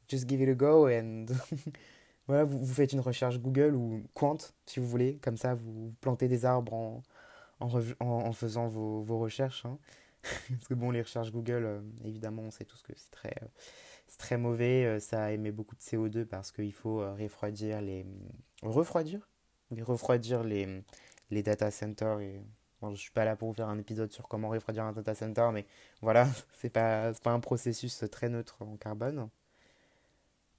Just 0.08 0.28
give 0.28 0.40
it 0.40 0.48
a 0.48 0.54
go 0.54 0.88
and... 0.88 1.26
voilà, 2.26 2.44
vous, 2.44 2.58
vous, 2.58 2.74
faites 2.74 2.92
une 2.92 3.00
recherche 3.00 3.38
Google 3.38 3.76
ou 3.76 4.02
Quant, 4.12 4.38
si 4.66 4.80
vous 4.80 4.88
voulez, 4.88 5.18
comme 5.22 5.36
ça, 5.36 5.54
vous 5.54 5.94
plantez 6.00 6.26
des 6.26 6.44
arbres 6.44 6.72
en, 6.74 7.02
en, 7.60 7.80
en, 8.00 8.32
faisant 8.32 8.66
vos, 8.66 9.02
vos 9.02 9.18
recherches. 9.20 9.64
Hein. 9.66 9.78
Parce 10.50 10.66
que 10.68 10.74
bon, 10.74 10.90
les 10.90 11.02
recherches 11.02 11.30
Google, 11.30 11.84
évidemment, 12.04 12.42
on 12.42 12.50
sait 12.50 12.64
tous 12.64 12.82
que 12.82 12.92
c'est 12.96 13.10
très 13.12 13.34
c'est 14.06 14.18
très 14.18 14.36
mauvais, 14.36 14.84
euh, 14.84 15.00
ça 15.00 15.32
émet 15.32 15.52
beaucoup 15.52 15.74
de 15.74 15.80
CO2 15.80 16.24
parce 16.24 16.52
qu'il 16.52 16.72
faut 16.72 17.00
euh, 17.00 17.14
refroidir 17.14 17.80
les... 17.80 18.06
Refroidir? 18.62 19.28
Refroidir 19.80 20.44
les, 20.44 20.82
les 21.30 21.42
data 21.42 21.70
centers. 21.70 22.20
Et... 22.20 22.42
Je 22.90 22.96
suis 22.96 23.10
pas 23.10 23.24
là 23.24 23.36
pour 23.36 23.48
vous 23.48 23.54
faire 23.54 23.68
un 23.68 23.78
épisode 23.78 24.12
sur 24.12 24.28
comment 24.28 24.50
refroidir 24.50 24.84
un 24.84 24.92
data 24.92 25.14
center, 25.14 25.48
mais 25.52 25.64
voilà, 26.02 26.28
c'est 26.54 26.70
pas, 26.70 27.12
pas 27.14 27.30
un 27.30 27.40
processus 27.40 28.04
très 28.10 28.28
neutre 28.28 28.56
en 28.60 28.76
carbone. 28.76 29.28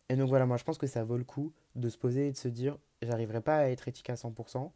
Et 0.10 0.16
donc 0.16 0.30
voilà, 0.30 0.46
moi 0.46 0.58
je 0.58 0.64
pense 0.64 0.78
que 0.78 0.88
ça 0.88 1.04
vaut 1.04 1.18
le 1.18 1.24
coup 1.24 1.52
de 1.76 1.90
se 1.90 1.98
poser 1.98 2.28
et 2.28 2.32
de 2.32 2.38
se 2.38 2.48
dire, 2.48 2.78
j'arriverai 3.02 3.42
pas 3.42 3.58
à 3.58 3.70
être 3.70 3.88
éthique 3.88 4.10
à 4.10 4.16
100%, 4.16 4.72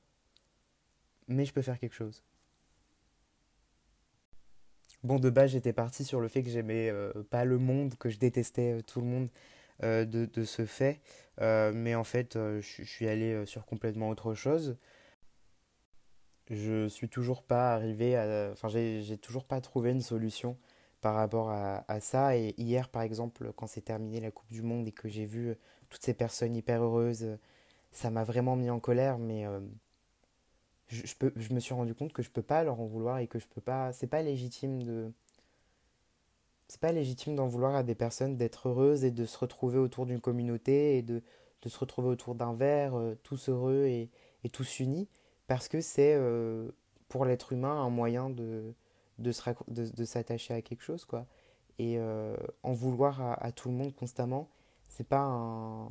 mais 1.28 1.46
je 1.46 1.54
peux 1.54 1.62
faire 1.62 1.80
quelque 1.80 1.96
chose. 1.96 2.24
Bon, 5.04 5.18
de 5.18 5.30
base, 5.30 5.52
j'étais 5.52 5.72
parti 5.72 6.04
sur 6.04 6.20
le 6.20 6.28
fait 6.28 6.44
que 6.44 6.50
j'aimais 6.50 6.90
euh, 6.90 7.14
pas 7.30 7.46
le 7.46 7.58
monde, 7.58 7.96
que 7.96 8.10
je 8.10 8.18
détestais 8.18 8.74
euh, 8.80 8.82
tout 8.82 9.00
le 9.00 9.08
monde 9.08 9.30
euh, 9.84 10.04
de, 10.06 10.44
ce 10.44 10.66
fait. 10.66 11.00
mais 11.40 11.96
en 11.96 12.04
fait, 12.04 12.34
je 12.36 12.84
suis 12.84 13.08
allé 13.08 13.46
sur 13.46 13.66
complètement 13.66 14.10
autre 14.10 14.34
chose. 14.34 14.78
Je 16.50 16.88
suis 16.88 17.08
toujours 17.10 17.44
pas 17.44 17.74
arrivé 17.74 18.16
à. 18.18 18.50
Enfin, 18.52 18.68
j'ai 18.70 19.18
toujours 19.18 19.46
pas 19.46 19.62
trouvé 19.62 19.92
une 19.92 20.02
solution 20.02 20.58
par 21.02 21.16
rapport 21.16 21.50
à, 21.52 21.86
à, 21.88 22.00
ça. 22.02 22.36
Et 22.38 22.56
hier, 22.58 22.90
par 22.90 23.04
exemple, 23.04 23.54
quand 23.56 23.68
c'est 23.68 23.82
terminé 23.82 24.20
la 24.20 24.32
Coupe 24.32 24.52
du 24.52 24.62
Monde 24.64 24.88
et 24.88 24.92
que 24.92 25.08
j'ai 25.08 25.26
vu 25.26 25.56
toutes 25.90 26.04
ces 26.04 26.14
personnes 26.14 26.56
hyper 26.56 26.84
heureuses, 26.84 27.38
ça 27.92 28.10
m'a 28.10 28.24
vraiment 28.24 28.56
mis 28.56 28.70
en 28.70 28.80
colère. 28.80 29.18
Mais 29.20 29.46
je, 30.90 31.16
peux, 31.16 31.32
je 31.36 31.54
me 31.54 31.60
suis 31.60 31.74
rendu 31.74 31.94
compte 31.94 32.14
que 32.14 32.24
je 32.24 32.30
peux 32.30 32.42
pas 32.42 32.64
leur 32.64 32.80
en 32.80 32.86
vouloir 32.86 33.20
et 33.20 33.28
que 33.28 33.40
je 33.40 33.48
peux 33.48 33.62
pas. 33.62 33.94
C'est 33.94 34.08
pas 34.08 34.22
légitime 34.22 34.84
de. 34.84 35.12
C'est 36.68 36.82
pas 36.82 36.92
légitime 36.92 37.36
d'en 37.36 37.48
vouloir 37.48 37.76
à 37.76 37.84
des 37.84 37.96
personnes 37.96 38.38
d'être 38.38 38.70
heureuses 38.70 39.04
et 39.04 39.12
de 39.12 39.26
se 39.26 39.38
retrouver 39.38 39.80
autour 39.80 40.06
d'une 40.06 40.22
communauté 40.22 40.98
et 40.98 41.02
de, 41.02 41.24
de, 41.64 41.70
se 41.70 41.80
retrouver 41.80 42.10
autour 42.10 42.36
d'un 42.36 42.54
verre, 42.54 42.96
euh, 42.96 43.16
tous 43.24 43.50
heureux 43.50 43.86
et, 43.86 44.10
et, 44.44 44.50
tous 44.50 44.80
unis, 44.80 45.08
parce 45.48 45.68
que 45.68 45.82
c'est 45.82 46.14
euh, 46.16 46.70
pour 47.08 47.26
l'être 47.26 47.54
humain 47.54 47.82
un 47.82 47.90
moyen 47.90 48.30
de, 48.30 48.76
de, 49.18 49.32
se, 49.32 49.42
de, 49.68 49.88
de 49.88 50.06
s'attacher 50.06 50.54
à 50.54 50.62
quelque 50.62 50.84
chose, 50.84 51.06
quoi. 51.06 51.26
Et 51.80 51.98
euh, 51.98 52.36
en 52.62 52.74
vouloir 52.74 53.22
à, 53.42 53.52
tout 53.52 53.70
le 53.70 53.76
monde 53.76 53.96
constamment, 53.96 54.50
c'est 54.88 55.08
pas 55.08 55.22
un. 55.22 55.88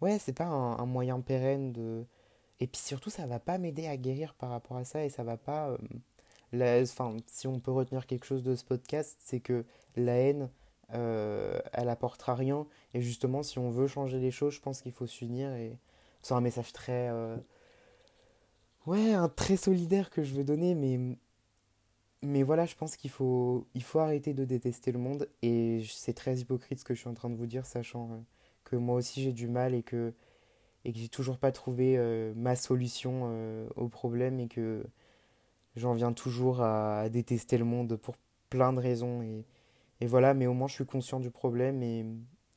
Ouais, 0.00 0.18
c'est 0.18 0.32
pas 0.32 0.46
un 0.46 0.84
moyen 0.86 1.20
pérenne 1.20 1.72
de, 1.72 2.04
et 2.62 2.68
puis 2.68 2.80
surtout, 2.80 3.10
ça 3.10 3.26
va 3.26 3.40
pas 3.40 3.58
m'aider 3.58 3.88
à 3.88 3.96
guérir 3.96 4.34
par 4.34 4.50
rapport 4.50 4.76
à 4.76 4.84
ça 4.84 5.04
et 5.04 5.08
ça 5.08 5.24
va 5.24 5.36
pas. 5.36 5.76
Euh, 6.54 6.82
enfin, 6.84 7.16
si 7.26 7.48
on 7.48 7.58
peut 7.58 7.72
retenir 7.72 8.06
quelque 8.06 8.24
chose 8.24 8.44
de 8.44 8.54
ce 8.54 8.64
podcast, 8.64 9.16
c'est 9.18 9.40
que 9.40 9.64
la 9.96 10.12
haine, 10.12 10.48
euh, 10.94 11.58
elle 11.72 11.88
apportera 11.88 12.36
rien. 12.36 12.64
Et 12.94 13.00
justement, 13.00 13.42
si 13.42 13.58
on 13.58 13.70
veut 13.70 13.88
changer 13.88 14.20
les 14.20 14.30
choses, 14.30 14.54
je 14.54 14.60
pense 14.60 14.80
qu'il 14.80 14.92
faut 14.92 15.08
s'unir. 15.08 15.52
Et 15.54 15.76
c'est 16.22 16.34
un 16.34 16.40
message 16.40 16.72
très. 16.72 17.08
Euh, 17.08 17.36
ouais, 18.86 19.12
un 19.12 19.28
très 19.28 19.56
solidaire 19.56 20.08
que 20.08 20.22
je 20.22 20.32
veux 20.32 20.44
donner, 20.44 20.76
mais. 20.76 21.18
Mais 22.22 22.44
voilà, 22.44 22.64
je 22.66 22.76
pense 22.76 22.94
qu'il 22.96 23.10
faut, 23.10 23.66
il 23.74 23.82
faut 23.82 23.98
arrêter 23.98 24.34
de 24.34 24.44
détester 24.44 24.92
le 24.92 25.00
monde. 25.00 25.28
Et 25.42 25.82
c'est 25.90 26.12
très 26.14 26.36
hypocrite 26.36 26.78
ce 26.78 26.84
que 26.84 26.94
je 26.94 27.00
suis 27.00 27.08
en 27.08 27.14
train 27.14 27.28
de 27.28 27.34
vous 27.34 27.46
dire, 27.46 27.66
sachant 27.66 28.24
que 28.62 28.76
moi 28.76 28.94
aussi 28.94 29.20
j'ai 29.20 29.32
du 29.32 29.48
mal 29.48 29.74
et 29.74 29.82
que 29.82 30.14
et 30.84 30.92
que 30.92 30.98
j'ai 30.98 31.08
toujours 31.08 31.38
pas 31.38 31.52
trouvé 31.52 31.96
euh, 31.96 32.32
ma 32.36 32.56
solution 32.56 33.22
euh, 33.24 33.68
au 33.76 33.88
problème 33.88 34.40
et 34.40 34.48
que 34.48 34.84
j'en 35.76 35.94
viens 35.94 36.12
toujours 36.12 36.60
à, 36.62 37.08
détester 37.08 37.58
le 37.58 37.64
monde 37.64 37.96
pour 37.96 38.16
plein 38.50 38.72
de 38.72 38.80
raisons. 38.80 39.22
Et, 39.22 39.44
et, 40.00 40.06
voilà, 40.06 40.34
mais 40.34 40.46
au 40.46 40.54
moins 40.54 40.68
je 40.68 40.74
suis 40.74 40.86
conscient 40.86 41.20
du 41.20 41.30
problème 41.30 41.82
et, 41.82 42.06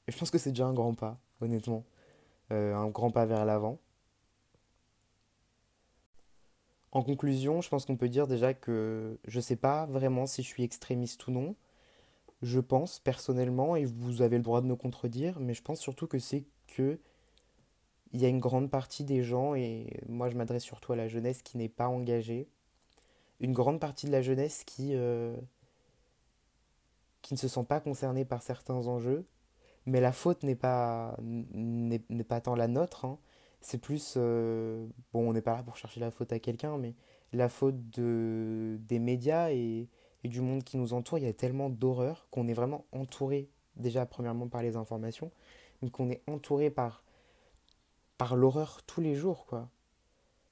je 0.08 0.18
pense 0.18 0.30
que 0.30 0.38
c'est 0.38 0.52
déjà 0.52 0.68
un 0.68 0.74
grand 0.74 0.94
pas, 0.94 1.20
honnêtement. 1.42 1.84
Euh, 2.52 2.76
un 2.76 2.90
grand 2.90 3.10
pas 3.10 3.26
vers 3.26 3.44
l'avant. 3.44 3.80
En 6.92 7.02
conclusion, 7.04 7.60
je 7.62 7.70
pense 7.70 7.86
qu'on 7.86 7.98
peut 7.98 8.08
dire 8.08 8.28
déjà 8.28 8.54
que 8.54 9.20
je 9.28 9.40
sais 9.40 9.56
pas 9.56 9.86
vraiment 9.88 10.28
si 10.28 10.44
je 10.44 10.48
suis 10.48 10.64
extrémiste 10.64 11.28
ou 11.28 11.32
non. 11.32 11.56
Je 12.42 12.60
pense 12.60 13.00
personnellement, 13.00 13.76
et 13.76 13.86
vous 13.86 14.22
avez 14.22 14.38
le 14.38 14.44
droit 14.44 14.62
de 14.62 14.68
me 14.68 14.76
contredire, 14.76 15.40
mais 15.40 15.54
je 15.54 15.64
pense 15.64 15.80
surtout 15.80 16.08
que 16.08 16.20
c'est 16.20 16.46
que 16.68 17.00
il 18.15 18.21
y 18.21 18.25
a 18.25 18.30
une 18.30 18.39
grande 18.39 18.71
partie 18.71 19.04
des 19.04 19.23
gens, 19.23 19.56
et 19.56 19.88
moi 20.08 20.30
je 20.30 20.38
m'adresse 20.38 20.63
surtout 20.63 20.93
à 20.93 20.95
la 20.95 21.10
jeunesse 21.10 21.41
qui 21.41 21.58
n'est 21.58 21.67
pas 21.67 21.89
engagée, 21.89 22.47
une 23.41 23.51
grande 23.51 23.82
partie 23.82 24.06
de 24.06 24.13
la 24.13 24.21
jeunesse 24.21 24.63
qui, 24.63 24.91
euh, 24.93 25.36
qui 27.21 27.34
ne 27.34 27.38
se 27.38 27.49
sent 27.49 27.65
pas 27.65 27.82
concernée 27.82 28.23
par 28.23 28.41
certains 28.41 28.88
enjeux, 28.88 29.25
mais 29.86 29.99
la 29.99 30.13
faute 30.13 30.43
n'est 30.43 30.56
pas, 30.56 31.17
n'est, 31.19 31.99
pas 31.99 32.39
tant 32.39 32.56
la 32.56 32.69
nôtre, 32.69 33.04
hein. 33.04 33.19
c'est 33.60 33.80
plus, 33.80 34.13
euh, 34.15 34.88
bon 35.12 35.30
on 35.30 35.34
n'est 35.34 35.41
pas 35.41 35.58
là 35.58 35.63
pour 35.63 35.75
chercher 35.75 35.99
la 35.99 36.10
faute 36.10 36.32
à 36.32 36.39
quelqu'un, 36.39 36.78
mais 36.78 36.95
la 37.34 37.49
faute 37.49 37.89
de, 37.89 38.78
des 38.88 38.99
médias 38.99 39.51
et, 39.51 39.89
et 40.23 40.30
du 40.30 40.39
monde 40.39 40.63
qui 40.63 40.78
nous 40.78 40.93
entoure, 40.93 41.17
il 41.17 41.25
y 41.25 41.28
a 41.28 41.34
tellement 41.34 41.69
d'horreur 41.69 42.30
qu'on 42.32 42.47
est 42.47 42.54
vraiment 42.54 42.86
entouré, 42.93 43.49
déjà 43.75 44.06
premièrement 44.06 44.47
par 44.47 44.63
les 44.63 44.78
informations, 44.78 45.32
mais 45.82 45.89
qu'on 45.89 46.10
est 46.10 46.23
entouré 46.28 46.69
par 46.69 47.05
par 48.17 48.36
l'horreur 48.36 48.82
tous 48.84 49.01
les 49.01 49.15
jours, 49.15 49.45
quoi. 49.45 49.69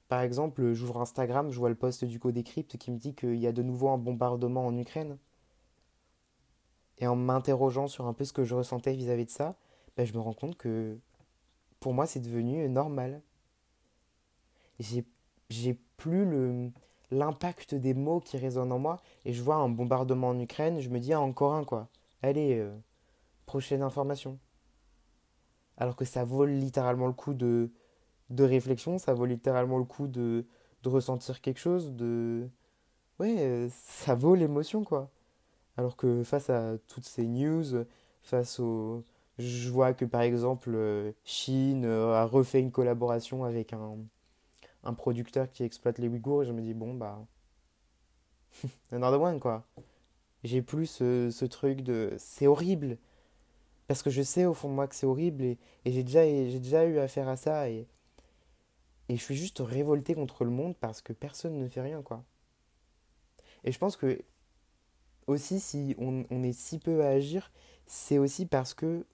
Par 0.08 0.20
exemple, 0.20 0.72
j'ouvre 0.74 1.00
Instagram, 1.00 1.50
je 1.50 1.58
vois 1.58 1.70
le 1.70 1.74
post 1.74 2.04
du 2.04 2.18
Codecrypt 2.18 2.76
qui 2.76 2.90
me 2.90 2.98
dit 2.98 3.14
qu'il 3.14 3.36
y 3.36 3.46
a 3.46 3.52
de 3.52 3.62
nouveau 3.62 3.88
un 3.88 3.98
bombardement 3.98 4.66
en 4.66 4.76
Ukraine. 4.76 5.18
Et 6.98 7.06
en 7.06 7.16
m'interrogeant 7.16 7.88
sur 7.88 8.06
un 8.06 8.12
peu 8.12 8.24
ce 8.24 8.32
que 8.32 8.44
je 8.44 8.54
ressentais 8.54 8.92
vis-à-vis 8.92 9.24
de 9.24 9.30
ça, 9.30 9.56
ben, 9.96 10.06
je 10.06 10.12
me 10.12 10.20
rends 10.20 10.34
compte 10.34 10.56
que 10.56 10.98
pour 11.80 11.94
moi 11.94 12.06
c'est 12.06 12.20
devenu 12.20 12.68
normal. 12.68 13.22
J'ai, 14.78 15.04
plus 15.96 16.72
l'impact 17.10 17.74
des 17.74 17.94
mots 17.94 18.20
qui 18.20 18.36
résonnent 18.36 18.72
en 18.72 18.78
moi 18.78 19.00
et 19.24 19.32
je 19.32 19.42
vois 19.42 19.56
un 19.56 19.68
bombardement 19.68 20.28
en 20.28 20.38
Ukraine, 20.38 20.80
je 20.80 20.90
me 20.90 20.98
dis 20.98 21.12
ah, 21.12 21.20
encore 21.20 21.54
un 21.54 21.64
quoi. 21.64 21.88
Allez, 22.22 22.58
euh, 22.58 22.76
prochaine 23.46 23.82
information 23.82 24.38
alors 25.78 25.96
que 25.96 26.04
ça 26.04 26.24
vaut 26.24 26.44
littéralement 26.44 27.06
le 27.06 27.12
coup 27.12 27.34
de, 27.34 27.70
de 28.30 28.44
réflexion, 28.44 28.98
ça 28.98 29.14
vaut 29.14 29.26
littéralement 29.26 29.78
le 29.78 29.84
coup 29.84 30.06
de, 30.06 30.46
de 30.82 30.88
ressentir 30.88 31.40
quelque 31.40 31.60
chose, 31.60 31.92
de... 31.92 32.48
Ouais, 33.20 33.36
euh, 33.40 33.68
ça 33.70 34.14
vaut 34.14 34.34
l'émotion, 34.34 34.84
quoi. 34.84 35.10
Alors 35.76 35.96
que 35.96 36.22
face 36.24 36.50
à 36.50 36.78
toutes 36.88 37.06
ces 37.06 37.26
news, 37.26 37.84
face 38.22 38.60
au... 38.60 39.04
Je 39.38 39.68
vois 39.70 39.94
que 39.94 40.04
par 40.04 40.20
exemple, 40.22 40.70
euh, 40.74 41.12
Chine 41.24 41.84
euh, 41.84 42.14
a 42.14 42.24
refait 42.24 42.60
une 42.60 42.70
collaboration 42.70 43.44
avec 43.44 43.72
un, 43.72 43.96
un 44.84 44.94
producteur 44.94 45.50
qui 45.50 45.64
exploite 45.64 45.98
les 45.98 46.08
Ouïghours 46.08 46.44
et 46.44 46.46
je 46.46 46.52
me 46.52 46.62
dis, 46.62 46.74
bon, 46.74 46.94
bah... 46.94 47.26
Another 48.92 49.20
one, 49.20 49.40
quoi. 49.40 49.64
J'ai 50.44 50.62
plus 50.62 50.86
ce, 50.86 51.30
ce 51.30 51.44
truc 51.44 51.82
de... 51.82 52.14
C'est 52.18 52.46
horrible 52.46 52.98
parce 53.86 54.02
que 54.02 54.10
je 54.10 54.22
sais 54.22 54.44
au 54.46 54.54
fond 54.54 54.68
de 54.68 54.74
moi 54.74 54.86
que 54.86 54.94
c'est 54.94 55.06
horrible 55.06 55.42
et, 55.42 55.58
j'ai 55.86 56.02
déjà, 56.02 56.86
eu 56.86 56.98
affaire 56.98 57.28
à 57.28 57.36
ça 57.36 57.68
et, 57.68 57.86
je 59.10 59.16
suis 59.16 59.36
juste 59.36 59.58
révolté 59.60 60.14
contre 60.14 60.44
le 60.44 60.50
monde 60.50 60.76
parce 60.76 61.02
que 61.02 61.12
personne 61.12 61.58
ne 61.58 61.68
fait 61.68 61.82
rien, 61.82 62.02
quoi. 62.02 62.24
Et 63.62 63.72
je 63.72 63.78
pense 63.78 63.96
que 63.96 64.22
aussi 65.26 65.60
si 65.60 65.94
on, 65.98 66.24
on 66.30 66.42
est 66.42 66.52
si 66.52 66.78
peu 66.78 67.04
à 67.04 67.08
agir, 67.08 67.52
c'est 67.86 68.18
aussi 68.18 68.46
parce 68.46 68.72
que 68.72 69.06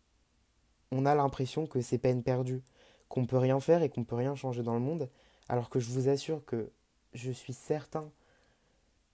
on 0.92 1.06
a 1.06 1.14
l'impression 1.14 1.66
que 1.66 1.80
c'est 1.80 1.98
peine 1.98 2.22
perdue, 2.22 2.62
qu'on 3.08 3.26
peut 3.26 3.38
rien 3.38 3.60
faire 3.60 3.82
et 3.82 3.88
qu'on 3.88 4.04
peut 4.04 4.16
rien 4.16 4.34
changer 4.34 4.62
dans 4.62 4.74
le 4.74 4.80
monde, 4.80 5.08
alors 5.48 5.70
que 5.70 5.80
je 5.80 5.90
vous 5.90 6.08
assure 6.08 6.44
que 6.44 6.70
je 7.12 7.32
suis 7.32 7.52
certain 7.52 8.10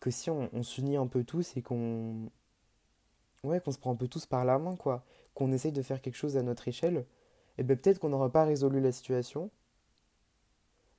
que 0.00 0.10
si 0.10 0.30
on, 0.30 0.50
on 0.52 0.62
s'unit 0.62 0.96
un 0.96 1.06
peu 1.06 1.24
tous 1.24 1.56
et 1.56 1.62
qu'on 1.62 2.30
ouais, 3.46 3.60
qu'on 3.60 3.72
se 3.72 3.78
prend 3.78 3.92
un 3.92 3.96
peu 3.96 4.08
tous 4.08 4.26
par 4.26 4.44
la 4.44 4.58
main, 4.58 4.76
quoi, 4.76 5.04
qu'on 5.36 5.52
essaye 5.52 5.70
de 5.70 5.82
faire 5.82 6.00
quelque 6.00 6.16
chose 6.16 6.38
à 6.38 6.42
notre 6.42 6.66
échelle, 6.66 6.96
et 6.96 7.04
eh 7.58 7.62
bien 7.62 7.76
peut-être 7.76 7.98
qu'on 7.98 8.08
n'aura 8.08 8.32
pas 8.32 8.44
résolu 8.44 8.80
la 8.80 8.90
situation, 8.90 9.50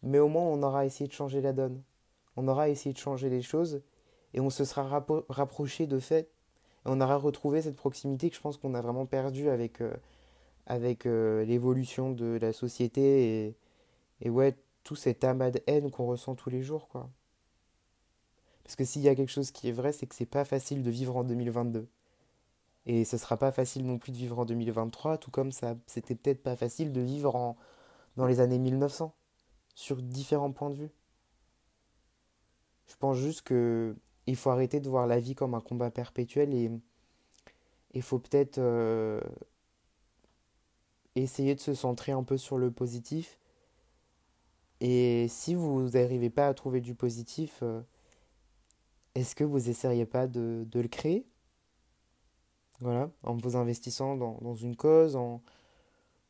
mais 0.03 0.19
au 0.19 0.27
moins 0.27 0.43
on 0.43 0.61
aura 0.61 0.85
essayé 0.85 1.07
de 1.07 1.13
changer 1.13 1.41
la 1.41 1.53
donne. 1.53 1.81
On 2.35 2.47
aura 2.47 2.69
essayé 2.69 2.93
de 2.93 2.99
changer 2.99 3.29
les 3.29 3.41
choses, 3.41 3.81
et 4.35 4.39
on 4.39 4.51
se 4.51 4.63
sera 4.63 5.03
rapproché 5.27 5.87
de 5.87 5.97
fait, 5.97 6.29
et 6.85 6.85
on 6.85 7.01
aura 7.01 7.17
retrouvé 7.17 7.63
cette 7.63 7.75
proximité 7.75 8.29
que 8.29 8.35
je 8.35 8.41
pense 8.41 8.57
qu'on 8.57 8.75
a 8.75 8.81
vraiment 8.81 9.07
perdu 9.07 9.49
avec, 9.49 9.81
euh, 9.81 9.93
avec 10.67 11.07
euh, 11.07 11.43
l'évolution 11.43 12.11
de 12.11 12.37
la 12.39 12.53
société, 12.53 13.47
et, 13.47 13.57
et 14.21 14.29
ouais, 14.29 14.55
tout 14.83 14.95
cet 14.95 15.23
amas 15.23 15.49
de 15.49 15.61
haine 15.65 15.89
qu'on 15.89 16.05
ressent 16.05 16.35
tous 16.35 16.51
les 16.51 16.61
jours, 16.61 16.87
quoi. 16.89 17.09
Parce 18.63 18.75
que 18.75 18.85
s'il 18.85 19.01
y 19.01 19.09
a 19.09 19.15
quelque 19.15 19.31
chose 19.31 19.49
qui 19.49 19.69
est 19.69 19.71
vrai, 19.71 19.93
c'est 19.93 20.05
que 20.05 20.13
c'est 20.13 20.27
pas 20.27 20.45
facile 20.45 20.83
de 20.83 20.91
vivre 20.91 21.17
en 21.17 21.23
2022. 21.23 21.87
Et 22.87 23.05
ce 23.05 23.17
sera 23.17 23.37
pas 23.37 23.51
facile 23.51 23.85
non 23.85 23.99
plus 23.99 24.11
de 24.11 24.17
vivre 24.17 24.39
en 24.39 24.45
2023, 24.45 25.17
tout 25.19 25.31
comme 25.31 25.51
ça 25.51 25.75
c'était 25.87 26.15
peut-être 26.15 26.41
pas 26.41 26.55
facile 26.55 26.93
de 26.93 27.01
vivre 27.01 27.35
en, 27.35 27.57
dans 28.17 28.25
les 28.25 28.39
années 28.39 28.59
1900, 28.59 29.13
sur 29.75 30.01
différents 30.01 30.51
points 30.53 30.71
de 30.71 30.75
vue. 30.77 30.91
Je 32.87 32.95
pense 32.95 33.17
juste 33.17 33.41
que 33.43 33.95
il 34.25 34.35
faut 34.35 34.49
arrêter 34.49 34.79
de 34.79 34.89
voir 34.89 35.07
la 35.07 35.19
vie 35.19 35.35
comme 35.35 35.53
un 35.53 35.61
combat 35.61 35.91
perpétuel 35.91 36.53
et 36.53 36.71
il 37.93 38.01
faut 38.01 38.19
peut-être 38.19 38.57
euh, 38.59 39.21
essayer 41.15 41.55
de 41.55 41.59
se 41.59 41.73
centrer 41.73 42.11
un 42.11 42.23
peu 42.23 42.37
sur 42.37 42.57
le 42.57 42.71
positif. 42.71 43.39
Et 44.79 45.27
si 45.29 45.55
vous 45.55 45.89
n'arrivez 45.91 46.29
pas 46.29 46.47
à 46.47 46.53
trouver 46.53 46.81
du 46.81 46.95
positif, 46.95 47.59
euh, 47.63 47.81
est-ce 49.15 49.35
que 49.35 49.43
vous 49.43 49.69
essayeriez 49.69 50.05
pas 50.05 50.27
de, 50.27 50.65
de 50.69 50.79
le 50.79 50.87
créer? 50.87 51.25
Voilà, 52.79 53.09
en 53.23 53.35
vous 53.35 53.55
investissant 53.55 54.15
dans, 54.15 54.55
une 54.55 54.75
cause, 54.75 55.15
en, 55.15 55.41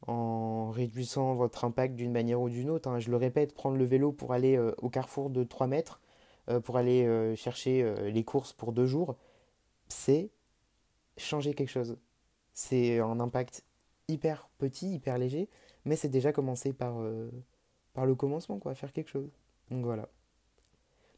en 0.08 0.70
réduisant 0.72 1.36
votre 1.36 1.66
impact 1.66 1.96
d'une 1.96 2.12
manière 2.12 2.42
ou 2.42 2.50
d'une 2.50 2.70
autre. 2.70 2.90
Hein. 2.90 3.00
Je 3.00 3.10
le 3.10 3.18
répète, 3.18 3.54
prendre 3.54 3.78
le 3.78 3.86
vélo 3.86 4.12
pour 4.12 4.34
aller 4.34 4.58
euh, 4.58 4.74
au 4.78 4.90
carrefour 4.90 5.30
de 5.30 5.44
3 5.44 5.68
mètres, 5.68 6.00
euh, 6.50 6.60
pour 6.60 6.78
aller 6.78 7.06
euh, 7.06 7.36
chercher 7.36 7.94
les 8.12 8.24
courses 8.24 8.54
pour 8.54 8.72
deux 8.72 8.86
jours, 8.86 9.16
c'est 9.90 10.30
changer 11.18 11.54
quelque 11.54 11.70
chose. 11.70 11.98
C'est 12.54 13.00
un 13.00 13.20
impact 13.20 13.64
hyper 14.08 14.50
petit, 14.58 14.94
hyper 14.94 15.18
léger, 15.18 15.50
mais 15.86 15.96
c'est 15.96 16.10
déjà 16.10 16.32
commencé 16.32 16.74
par, 16.74 16.96
par 17.94 18.06
le 18.06 18.16
commencement, 18.16 18.60
quoi, 18.60 18.74
faire 18.76 18.94
quelque 18.94 19.10
chose. 19.10 19.30
Donc 19.70 19.84
voilà. 19.84 20.10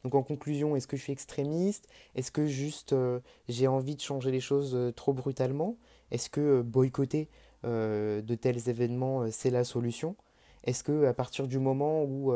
Donc 0.04 0.14
en 0.14 0.22
conclusion, 0.22 0.76
est-ce 0.76 0.86
que 0.86 0.96
je 0.96 1.02
suis 1.02 1.12
extrémiste? 1.12 1.86
Est-ce 2.14 2.32
que 2.32 2.46
juste 2.46 2.92
euh, 2.92 3.20
j'ai 3.48 3.66
envie 3.66 3.96
de 3.96 4.00
changer 4.00 4.30
les 4.30 4.40
choses 4.40 4.74
euh, 4.74 4.92
trop 4.92 5.12
brutalement? 5.12 5.76
Est-ce 6.10 6.30
que 6.30 6.40
euh, 6.40 6.62
boycotter 6.62 7.28
de 7.62 8.34
tels 8.36 8.70
événements, 8.70 9.30
c'est 9.30 9.50
la 9.50 9.64
solution? 9.64 10.16
Est-ce 10.64 10.82
que 10.82 11.04
à 11.04 11.12
partir 11.12 11.46
du 11.46 11.58
moment 11.58 12.04
où, 12.04 12.32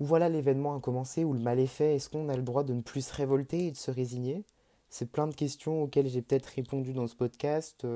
voilà 0.00 0.30
l'événement 0.30 0.74
a 0.74 0.80
commencé, 0.80 1.22
où 1.22 1.34
le 1.34 1.40
mal 1.40 1.60
est 1.60 1.66
fait, 1.66 1.96
est-ce 1.96 2.08
qu'on 2.08 2.30
a 2.30 2.36
le 2.36 2.42
droit 2.42 2.64
de 2.64 2.72
ne 2.72 2.80
plus 2.80 3.06
se 3.06 3.14
révolter 3.14 3.66
et 3.66 3.72
de 3.72 3.76
se 3.76 3.90
résigner? 3.90 4.46
C'est 4.88 5.12
plein 5.12 5.26
de 5.26 5.34
questions 5.34 5.82
auxquelles 5.82 6.08
j'ai 6.08 6.22
peut-être 6.22 6.46
répondu 6.46 6.94
dans 6.94 7.06
ce 7.06 7.14
podcast, 7.14 7.86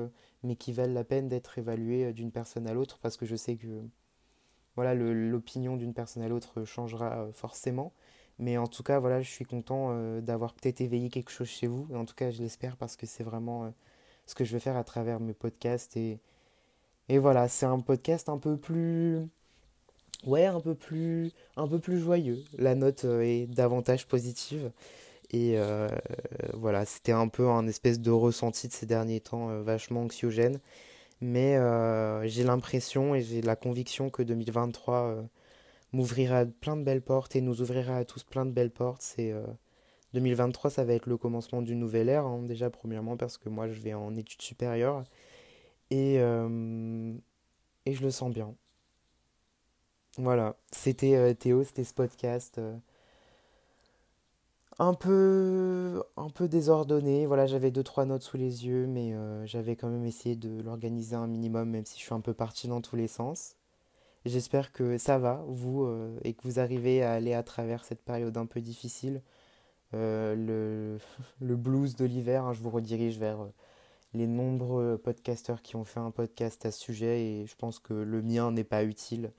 mais 0.43 0.55
qui 0.55 0.73
valent 0.73 0.93
la 0.93 1.03
peine 1.03 1.27
d'être 1.27 1.57
évaluées 1.57 2.13
d'une 2.13 2.31
personne 2.31 2.67
à 2.67 2.75
l'autre 2.75 2.99
parce 2.99 3.17
que 3.17 3.25
je 3.25 3.35
sais 3.35 3.55
que 3.55 3.81
voilà, 4.75 4.93
l'opinion 4.95 5.75
d'une 5.75 5.93
personne 5.93 6.23
à 6.23 6.27
l'autre 6.29 6.63
changera 6.63 7.23
euh, 7.23 7.31
forcément. 7.33 7.93
Mais 8.39 8.57
en 8.57 8.67
tout 8.67 8.83
cas, 8.83 8.99
voilà, 8.99 9.21
je 9.21 9.29
suis 9.29 9.45
content 9.45 9.89
euh, 9.91 10.21
d'avoir 10.21 10.53
peut-être 10.53 10.81
éveillé 10.81 11.09
quelque 11.09 11.31
chose 11.31 11.47
chez 11.47 11.67
vous. 11.67 11.87
En 11.93 12.05
tout 12.05 12.15
cas, 12.15 12.31
je 12.31 12.41
l'espère 12.41 12.77
parce 12.77 12.95
que 12.95 13.05
c'est 13.05 13.23
vraiment 13.23 13.65
euh, 13.65 13.69
ce 14.25 14.35
que 14.35 14.45
je 14.45 14.53
vais 14.53 14.59
faire 14.59 14.77
à 14.77 14.83
travers 14.83 15.19
mes 15.19 15.33
podcasts. 15.33 15.97
Et, 15.97 16.19
et 17.09 17.19
voilà, 17.19 17.47
c'est 17.47 17.65
un 17.65 17.79
podcast 17.79 18.29
un 18.29 18.37
peu 18.37 18.57
plus. 18.57 19.19
Ouais, 20.25 20.45
un 20.45 20.59
peu 20.59 20.75
plus, 20.75 21.31
un 21.57 21.67
peu 21.67 21.79
plus 21.79 21.99
joyeux. 21.99 22.43
La 22.57 22.75
note 22.75 23.05
est 23.05 23.47
davantage 23.47 24.07
positive. 24.07 24.71
Et 25.31 25.57
voilà, 26.53 26.85
c'était 26.85 27.11
un 27.11 27.27
peu 27.27 27.47
un 27.49 27.67
espèce 27.67 27.99
de 27.99 28.11
ressenti 28.11 28.67
de 28.67 28.73
ces 28.73 28.85
derniers 28.85 29.21
temps 29.21 29.47
vachement 29.63 30.01
anxiogène. 30.01 30.59
Mais 31.21 31.55
euh, 31.57 32.27
j'ai 32.27 32.43
l'impression 32.43 33.13
et 33.15 33.21
j'ai 33.21 33.41
la 33.41 33.55
conviction 33.55 34.09
que 34.09 34.23
2023 34.23 34.95
euh, 34.95 35.23
m'ouvrira 35.93 36.45
plein 36.45 36.75
de 36.75 36.83
belles 36.83 37.01
portes 37.01 37.35
et 37.35 37.41
nous 37.41 37.61
ouvrira 37.61 37.97
à 37.97 38.05
tous 38.05 38.23
plein 38.23 38.45
de 38.45 38.51
belles 38.51 38.71
portes. 38.71 39.03
C'est 39.03 39.33
2023, 40.13 40.71
euh, 40.71 40.73
ça 40.73 40.83
va 40.83 40.93
être 40.93 41.05
le 41.07 41.17
commencement 41.17 41.61
d'une 41.61 41.79
nouvelle 41.79 42.09
ère, 42.09 42.25
hein, 42.25 42.43
déjà 42.43 42.69
premièrement 42.71 43.17
parce 43.17 43.37
que 43.37 43.49
moi 43.49 43.67
je 43.67 43.79
vais 43.79 43.93
en 43.93 44.15
études 44.15 44.41
supérieures 44.41 45.03
et, 45.91 46.15
et 46.15 47.93
je 47.93 48.01
le 48.01 48.11
sens 48.11 48.33
bien. 48.33 48.55
Voilà, 50.17 50.57
c'était 50.71 51.35
Théo, 51.35 51.63
c'était 51.63 51.83
ce 51.83 51.93
podcast 51.93 52.59
un 54.87 56.29
peu 56.29 56.47
désordonné. 56.47 57.25
Voilà, 57.25 57.45
j'avais 57.45 57.71
deux 57.71 57.83
trois 57.83 58.05
notes 58.05 58.23
sous 58.23 58.37
les 58.37 58.65
yeux, 58.65 58.87
mais 58.87 59.13
j'avais 59.45 59.75
quand 59.75 59.89
même 59.89 60.05
essayé 60.05 60.35
de 60.35 60.61
l'organiser 60.61 61.15
un 61.15 61.27
minimum, 61.27 61.69
même 61.69 61.85
si 61.85 61.99
je 61.99 62.03
suis 62.03 62.13
un 62.13 62.21
peu 62.21 62.33
parti 62.33 62.67
dans 62.67 62.81
tous 62.81 62.95
les 62.95 63.07
sens. 63.07 63.55
J'espère 64.25 64.71
que 64.71 64.97
ça 64.97 65.17
va, 65.17 65.43
vous, 65.47 65.87
et 66.23 66.33
que 66.33 66.43
vous 66.43 66.59
arrivez 66.59 67.03
à 67.03 67.13
aller 67.13 67.33
à 67.33 67.43
travers 67.43 67.85
cette 67.85 68.03
période 68.03 68.37
un 68.37 68.45
peu 68.45 68.61
difficile. 68.61 69.21
le, 69.93 70.97
le 71.41 71.55
blues 71.55 71.95
de 71.95 72.05
l'hiver, 72.05 72.45
hein, 72.45 72.53
je 72.53 72.61
vous 72.61 72.69
redirige 72.71 73.17
vers 73.19 73.47
les 74.13 74.27
nombreux 74.27 74.97
podcasteurs 74.97 75.61
qui 75.61 75.75
ont 75.75 75.85
fait 75.85 75.99
un 75.99 76.11
podcast 76.11 76.65
à 76.65 76.71
ce 76.71 76.79
sujet 76.79 77.23
et 77.23 77.45
je 77.45 77.55
pense 77.55 77.79
que 77.79 77.93
le 77.93 78.21
mien 78.21 78.51
n'est 78.51 78.63
pas 78.63 78.83
utile 78.83 79.31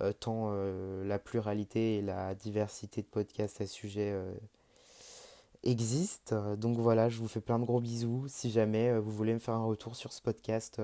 euh, 0.00 0.12
tant 0.12 0.48
euh, 0.50 1.04
la 1.04 1.18
pluralité 1.18 1.96
et 1.96 2.02
la 2.02 2.34
diversité 2.34 3.02
de 3.02 3.06
podcasts 3.06 3.60
à 3.60 3.66
ce 3.66 3.74
sujet 3.74 4.14
euh, 5.64 5.70
existent. 5.70 6.56
Donc 6.56 6.78
voilà, 6.78 7.08
je 7.08 7.18
vous 7.18 7.28
fais 7.28 7.40
plein 7.40 7.58
de 7.58 7.64
gros 7.64 7.80
bisous. 7.80 8.24
Si 8.28 8.50
jamais 8.50 8.98
vous 8.98 9.10
voulez 9.10 9.34
me 9.34 9.38
faire 9.38 9.54
un 9.54 9.64
retour 9.64 9.96
sur 9.96 10.12
ce 10.12 10.20
podcast, 10.20 10.80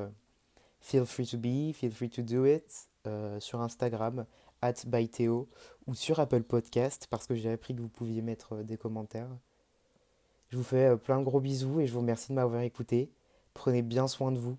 feel 0.81 1.05
free 1.05 1.27
to 1.27 1.39
be, 1.39 1.73
feel 1.75 1.93
free 1.93 2.11
to 2.11 2.23
do 2.23 2.45
it 2.47 2.89
sur 3.41 3.61
Instagram 3.61 4.27
at 4.61 4.75
byteo 4.87 5.49
ou 5.87 5.95
sur 5.95 6.21
Apple 6.21 6.45
Podcast 6.45 7.09
parce 7.11 7.27
que 7.27 7.35
j'ai 7.35 7.51
appris 7.51 7.75
que 7.75 7.81
vous 7.81 7.89
pouviez 7.89 8.23
mettre 8.23 8.63
des 8.63 8.77
commentaires. 8.77 9.31
Je 10.51 10.57
vous 10.57 10.63
fais 10.63 10.97
plein 10.97 11.19
de 11.19 11.25
gros 11.25 11.41
bisous 11.41 11.81
et 11.81 11.87
je 11.87 11.93
vous 11.93 12.01
remercie 12.01 12.29
de 12.29 12.35
m'avoir 12.35 12.63
écouté. 12.63 13.11
Prenez 13.55 13.83
bien 13.83 14.07
soin 14.07 14.31
de 14.31 14.39
vous. 14.39 14.57